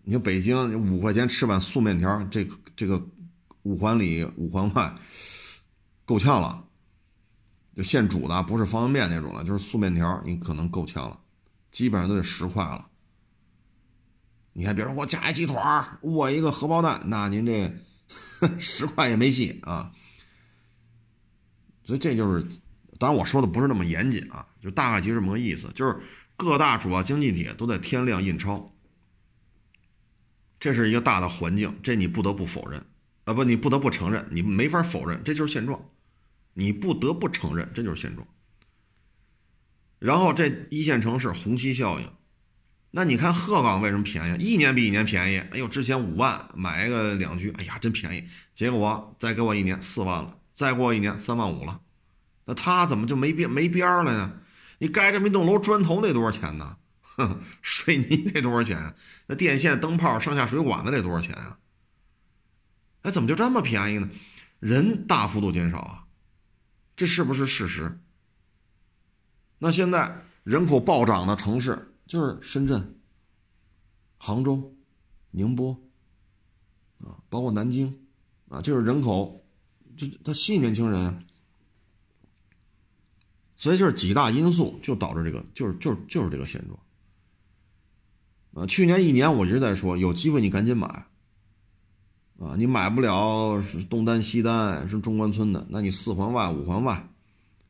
[0.09, 2.47] 你说北京五块钱吃碗素面条，这
[2.77, 3.05] 这个
[3.63, 4.95] 五环里五环外，
[6.05, 6.63] 够呛了。
[7.75, 11.19] 就现煮的，不是方便面那种了，就是素面条，你可能够呛了，
[11.71, 12.87] 基本上都得十块了。
[14.53, 17.69] 你看，比如说我加一鸡腿儿，我一个荷包蛋，那您这
[18.61, 19.91] 十块也没戏啊。
[21.83, 22.47] 所以这就是，
[22.97, 25.99] 当然我说的不是那么严谨啊，就大概其实这么个意思，就是
[26.37, 28.73] 各大主要经济体都在天量印钞，
[30.59, 32.83] 这是一个大的环境，这你不得不否认
[33.25, 35.79] 啊，不，你不得不承认，你没法否认，这就是现状。
[36.53, 38.27] 你不得不承认，这就是现状。
[39.99, 42.09] 然后这一线城市虹吸效应，
[42.91, 44.43] 那你看鹤岗为什么便宜？
[44.43, 45.37] 一年比一年便宜。
[45.51, 48.23] 哎呦，之前五万买一个两居，哎呀，真便宜。
[48.55, 51.81] 结果再给我一年四万了，再过一年三万五了。
[52.45, 54.39] 那他怎么就没边没边了呢？
[54.79, 56.77] 你盖这么一栋楼，砖头得多少钱呢？
[57.61, 58.93] 水泥得多少钱？
[59.27, 61.59] 那电线、灯泡、上下水管子得多少钱啊？
[63.01, 64.09] 哎，怎么就这么便宜呢？
[64.59, 66.05] 人大幅度减少啊。
[66.95, 67.99] 这是不是事实？
[69.59, 72.99] 那现在人口暴涨的城市就是深圳、
[74.17, 74.75] 杭州、
[75.31, 75.79] 宁波，
[76.99, 77.99] 啊，包括南京，
[78.49, 79.45] 啊，就是人口，
[79.95, 81.25] 就它吸引年轻人，
[83.55, 86.79] 所以就是几大因素就导致这个，就是就是就是这个现状。
[88.57, 90.87] 啊，去年一年我一直在说，有机会你赶紧买。
[92.39, 97.07] 啊，你买不了是东单西单是中关村的，那你四环外五环外，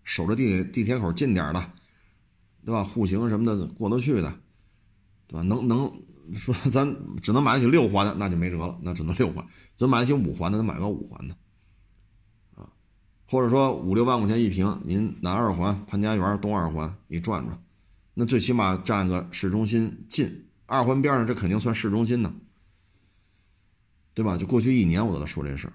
[0.04, 1.72] 守着地铁地铁口近点的，
[2.66, 2.84] 对吧？
[2.84, 4.34] 户型什么的过得去的，
[5.28, 5.42] 对吧？
[5.42, 5.90] 能能
[6.36, 6.86] 说咱
[7.22, 9.46] 只能买得起六环的，那就没辙了，那只能六环。
[9.76, 11.36] 咱买得起五环的，咱买个五环的，
[12.56, 12.68] 啊，
[13.26, 17.58] 或者说五六万块钱一平，您南二环、潘家园、东二环你转转，
[18.14, 22.32] 那最起码占个市中心近，二环边上这肯定算市中心呢。
[24.14, 24.36] 对吧？
[24.36, 25.74] 就过去一年我都在说这事儿，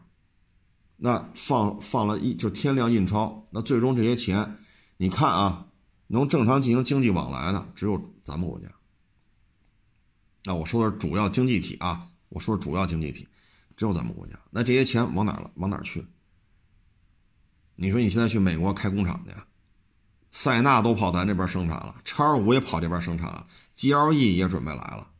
[0.97, 4.57] 那放放了一就天量印钞，那最终这些钱，
[4.97, 5.69] 你看啊，
[6.09, 8.67] 能正常进行经济往来的只有咱们国家。
[10.43, 13.29] 那我说的是主要经济体啊，我说的主要经济体
[13.77, 14.37] 只有咱们国家。
[14.51, 15.49] 那这些钱往哪了？
[15.55, 16.05] 往哪去？
[17.77, 19.33] 你说你现在去美国开工厂去，
[20.33, 25.13] 塞纳都跑咱这边生产了，叉五也跑这边生产了，GLE 也准备来了，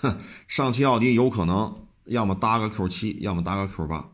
[0.00, 0.18] 哼，
[0.48, 1.86] 上汽奥迪有可能。
[2.08, 4.12] 要么搭个 Q 七，要么搭个 Q 八。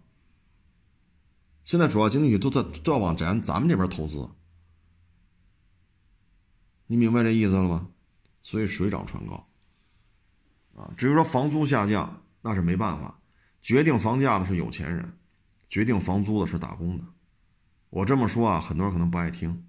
[1.62, 4.28] 现在主要经济体都在都要往咱咱们这边投资，
[6.88, 7.86] 你明白这意思了吗？
[8.42, 9.46] 所以水涨船高
[10.74, 10.90] 啊。
[10.96, 13.20] 至于说房租下降，那是没办法，
[13.62, 15.16] 决定房价的是有钱人，
[15.68, 17.04] 决定房租的是打工的。
[17.90, 19.68] 我这么说啊，很多人可能不爱听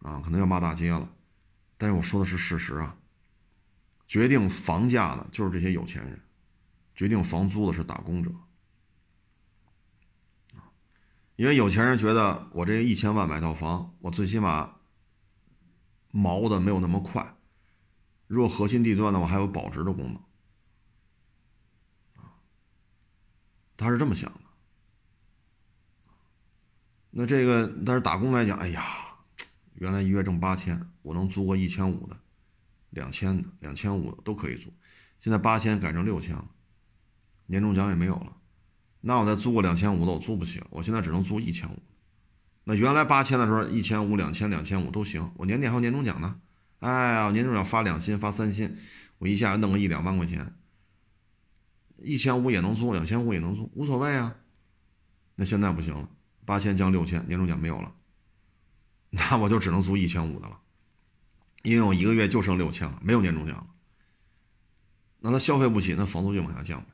[0.00, 1.08] 啊，可能要骂大街了，
[1.76, 2.96] 但是我说的是事实啊。
[4.06, 6.20] 决定房价的就是这些有钱人。
[6.92, 8.30] 决定房租的是打工者，
[11.36, 14.76] 因为有钱人觉得我这一千万买套房，我最起码
[16.10, 17.36] 毛的没有那么快，
[18.26, 20.22] 如果核心地段的话还有保值的功能，
[23.78, 24.40] 他是这么想的。
[27.12, 29.09] 那这个但是打工来讲，哎呀，
[29.80, 32.14] 原来一月挣八千，我能租个一千五的、
[32.90, 34.70] 两千的、两千五的都可以租，
[35.18, 36.50] 现在八千改成六千了。
[37.46, 38.36] 年终奖也没有了，
[39.00, 40.66] 那我再租个两千五的，我租不起了。
[40.68, 41.78] 我现在只能租一千五。
[42.64, 45.32] 那原来八千的时候，一千五、两千、两千五都行。
[45.36, 46.38] 我年底还有年终奖呢，
[46.80, 48.76] 哎呀，年终奖发两薪、发三薪，
[49.16, 50.54] 我一下弄个一两万块钱，
[52.02, 54.36] 一千五也能租，两千五也能租，无所谓啊。
[55.36, 56.06] 那现在不行了，
[56.44, 57.94] 八千降六千，年终奖没有了，
[59.12, 60.60] 那我就只能租一千五的了，
[61.62, 63.66] 因为我一个月就剩六千了，没有年终奖了。
[65.18, 66.86] 那他消费不起，那房租就往下降呗。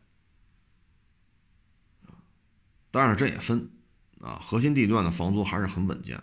[2.91, 3.71] 但是这也分，
[4.21, 6.23] 啊，核心地段的房租还是很稳健，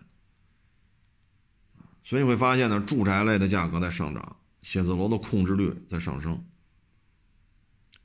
[2.03, 6.43] 所以你会发现呢，住宅类的价格在上涨，写字楼的控制率在上升，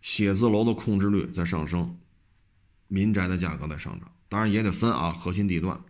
[0.02, 1.98] 写字楼的控制率在上升，
[2.88, 5.82] 民宅的价格在上涨，当然也得分啊，核心地段，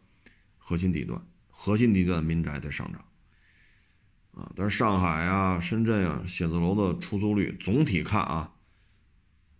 [0.56, 1.26] 核心地段，
[1.60, 3.04] 核心地段民宅在上涨，
[4.32, 8.52] 啊，但是上海啊、深圳啊，写字楼的出租率总体看啊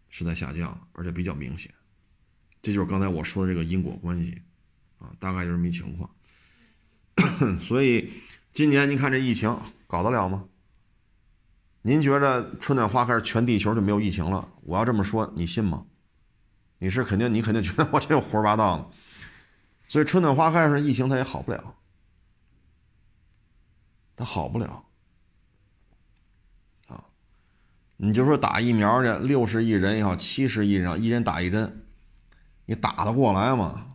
[0.09, 1.75] 是在下降，而且比较明显。
[2.63, 4.41] 这就是刚才我说的这个因果关系，
[4.99, 6.09] 啊，大概就是这么一情况。
[7.61, 8.13] 所以
[8.53, 9.59] 今年您看这疫情
[9.89, 10.45] 搞得了吗？
[11.83, 14.49] 您觉得春暖花开，全地球就没有疫情了？
[14.63, 15.85] 我要这么说，你信吗？
[16.79, 18.87] 你是肯定，你肯定觉得 我这胡说八道呢。
[19.89, 21.75] 所以春暖花开时，疫情它也好不了，
[24.19, 24.85] 它好不了。
[26.89, 27.05] 啊，
[27.97, 31.87] 你就说打疫苗去，六十亿人也好，七十亿人，一人打一针。
[32.67, 33.95] 你打得过来吗？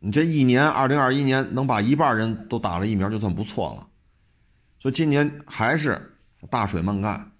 [0.00, 3.88] 你这一年，二零二一年能把一半人都打了疫苗，就算不错了。
[4.80, 6.18] 所以今年还是
[6.50, 7.32] 大水漫灌，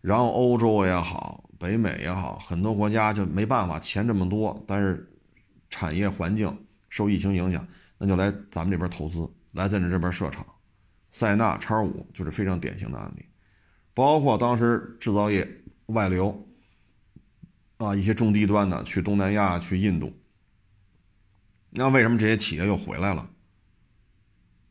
[0.00, 5.08] 然后欧洲也好，北美也好，很多国家就没办法，钱这么多，但是
[5.70, 7.64] 产业环境受疫情影响，
[7.98, 10.44] 那就来咱们这边投资，来咱这边设厂。
[11.12, 13.26] 塞纳叉五就是非常典型的案例，
[13.92, 15.46] 包括当时制造业
[15.86, 16.48] 外流
[17.76, 20.12] 啊，一些中低端的去东南亚、去印度。
[21.70, 23.30] 那为什么这些企业又回来了？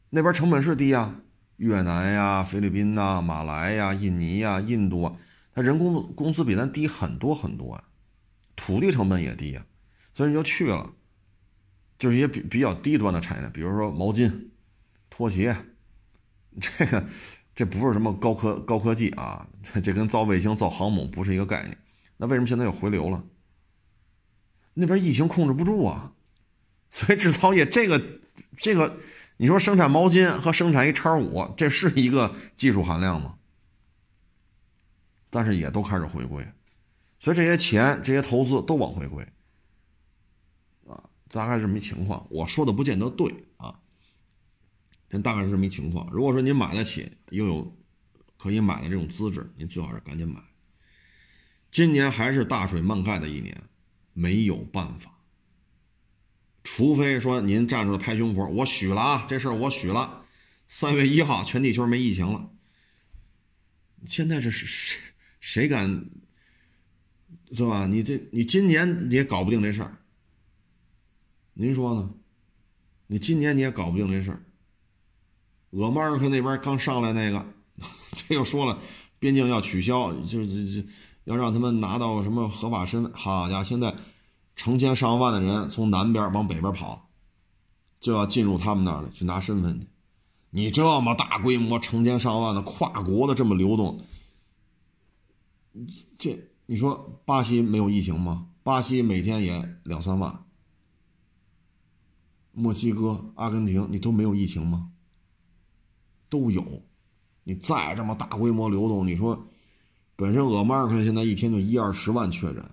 [0.10, 1.22] 那边成本是低啊，
[1.58, 5.16] 越南呀、菲律宾呐、马来呀、印尼呀、印度啊，
[5.54, 7.84] 它人工工资比咱低很多很多啊，
[8.56, 9.64] 土地成本也低啊，
[10.14, 10.94] 所以你就去了，
[12.00, 14.50] 就是一些比比较低端的产业，比如说毛巾、
[15.10, 15.56] 拖鞋，
[16.60, 17.06] 这个
[17.56, 21.78] 这不是什么高科高科技啊，这这跟造卫星、造航母不是一个概念。
[22.18, 23.24] 那为什么现在又回流了？
[24.74, 26.14] 那边疫情控制不住啊。
[26.90, 28.02] 所以制造业这个
[28.58, 28.98] 这个，
[29.38, 33.36] 你说生产毛巾和生产一叉五，这是一个技术含量吗？
[35.30, 36.46] 但是也都开始回归，
[37.18, 39.26] 所以这些钱、这些投资都往回归，
[40.86, 42.28] 啊，大概是这么一情况。
[42.30, 43.34] 我说的不见得对
[45.12, 46.10] 啊，但大概是这么一情况。
[46.12, 47.78] 如果说您买得起，又有
[48.38, 50.42] 可以买的这种资质，您最好是赶紧买。
[51.70, 53.62] 今年还是大水漫盖的一年，
[54.14, 55.18] 没有办法。
[56.64, 60.24] 除非说您站出来拍胸脯，我许了啊，这事儿我许了，
[60.68, 62.50] 三月一号全地球没疫情了。
[64.06, 66.06] 现在这是谁谁敢，
[67.56, 67.88] 对吧？
[67.88, 69.98] 你这你今年你也搞不定这事儿，
[71.54, 72.14] 您说呢？
[73.08, 74.46] 你今年你也搞不定这事儿。
[75.72, 77.46] 俄马尔克那边刚上来那个，
[78.14, 78.78] 这又说了
[79.20, 80.88] 边境要取消，就就就
[81.26, 83.12] 要让他们拿到什么合法身份。
[83.14, 83.94] 好家伙，现在。
[84.54, 87.10] 成千上万的人从南边往北边跑，
[88.00, 89.88] 就要进入他们那儿去拿身份去。
[90.52, 94.00] 你这么大规模、成千上万的跨国的这么流动，
[96.16, 96.38] 这
[96.68, 98.50] 你说巴西没有疫情吗？
[98.62, 100.44] 巴西每天也两三万。
[102.52, 104.91] 墨西哥、阿根廷，你都没有疫情吗？
[106.32, 106.82] 都有。
[107.44, 109.48] 你再这么大规模流动，你说
[110.16, 112.66] 本身俄马尔克现在一天就一二十万确诊。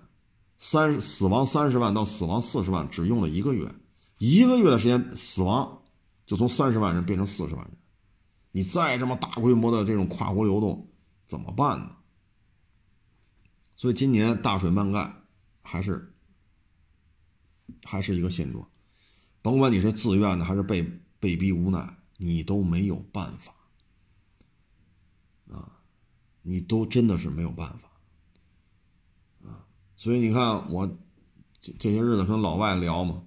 [0.57, 3.71] 三死亡三十万到死亡四十万，只用了一个月，
[4.17, 5.81] 一个月的时间，死亡
[6.25, 7.77] 就从三十万人变成四十万人。
[8.51, 10.89] 你再这么大规模的这种跨国流动，
[11.25, 11.91] 怎么办呢？
[13.77, 15.23] 所以今年大水漫灌，
[15.61, 16.13] 还是
[17.83, 18.67] 还是一个现状。
[19.41, 20.83] 甭管你是自愿的还是被
[21.19, 23.53] 被逼无奈，你都没有办法
[25.49, 25.79] 啊，
[26.41, 27.89] 你都真的是没有办法。
[29.47, 29.65] 啊
[29.95, 30.85] 所以你看，我
[31.61, 33.23] 这这些日子跟老外聊嘛，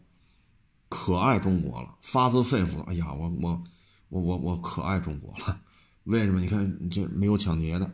[0.90, 2.82] 可爱中国了，发自肺腑。
[2.82, 3.64] 哎呀，我我
[4.10, 5.60] 我我我可爱中国了。
[6.04, 6.40] 为什么？
[6.40, 7.90] 你看这没有抢劫的，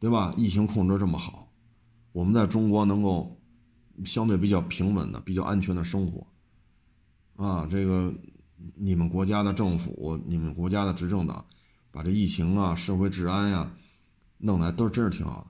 [0.00, 0.34] 对吧？
[0.36, 1.52] 疫情控制这么好，
[2.12, 3.40] 我们在中国能够
[4.04, 6.26] 相对比较平稳的、比较安全的生活。
[7.36, 8.12] 啊，这个
[8.74, 11.44] 你们国家的政府、你们国家的执政党，
[11.90, 13.70] 把这疫情啊、社会治安呀
[14.38, 15.46] 弄来，都真是挺好的。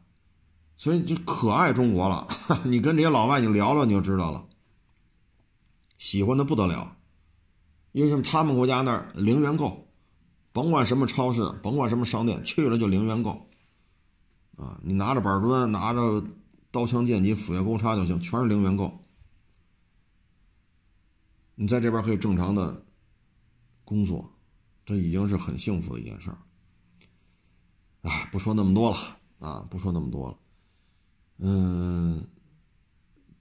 [0.77, 2.29] 所以就可爱中国了，
[2.65, 4.47] 你跟这些老外你聊聊你就知道了，
[5.97, 6.97] 喜欢的不得了，
[7.91, 8.23] 因为什么？
[8.23, 9.89] 他们国家那儿零元购，
[10.53, 13.49] 甭管什么超市，甭管什么商店，去了就零元购，
[14.57, 16.23] 啊，你拿着板砖，拿着
[16.71, 19.05] 刀枪剑戟斧钺钩叉就行，全是零元购，
[21.57, 22.85] 你在这边可以正常的
[23.89, 24.31] 工作，
[24.85, 26.37] 这已经是很幸福的一件事儿。
[28.03, 30.39] 哎，不说那么多了啊，不说那么多了。
[31.39, 32.23] 嗯，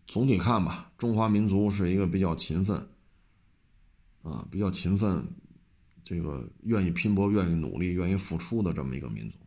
[0.08, 2.78] 总体看吧，中华民族是一个比较勤奋，
[4.22, 5.28] 啊，比较勤奋，
[6.02, 9.38] 这个愿意拼搏、愿意努力、愿意付出的这么一个民族，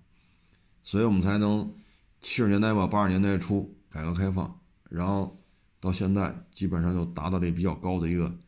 [0.82, 1.74] 所以我们才能
[2.20, 4.60] 七十年代吧，八十年代初改革开放，
[4.90, 5.43] 然后
[5.81, 8.39] 到现在基本上就达到这比较高的一个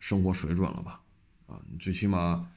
[0.00, 1.00] 生活水准了吧？
[1.46, 2.48] 啊，你最起码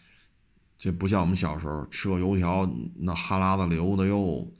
[0.78, 4.52] 这不像我们小时候吃个油条那哈喇子流的哟。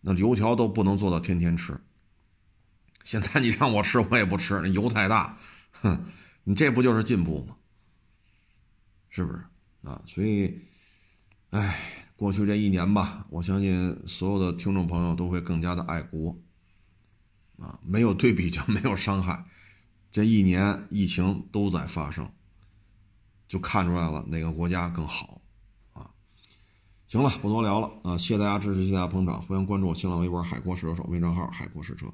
[0.00, 1.78] 那油条都不能做到天天吃。
[3.02, 5.36] 现在你让我吃，我也不吃，那油太大。
[5.72, 6.04] 哼，
[6.44, 7.56] 你这不就是进步吗？
[9.08, 9.44] 是不是
[9.82, 10.00] 啊？
[10.06, 10.60] 所以，
[11.50, 11.80] 哎，
[12.14, 16.38] 过去这一年吧，我相信所有的听众朋友都会更加的爱国。
[17.58, 19.46] 啊，没有对比就没有伤害。
[20.12, 22.30] 这一年疫情都在发生，
[23.48, 25.40] 就看出来了哪个国家更好。
[25.94, 26.08] 啊
[27.08, 28.18] 行了，不多聊了啊！
[28.18, 32.06] 谢谢大家支持，谢谢大家捧场，欢迎关注我新浪微博“海阔试车手”微账号“海阔试车”。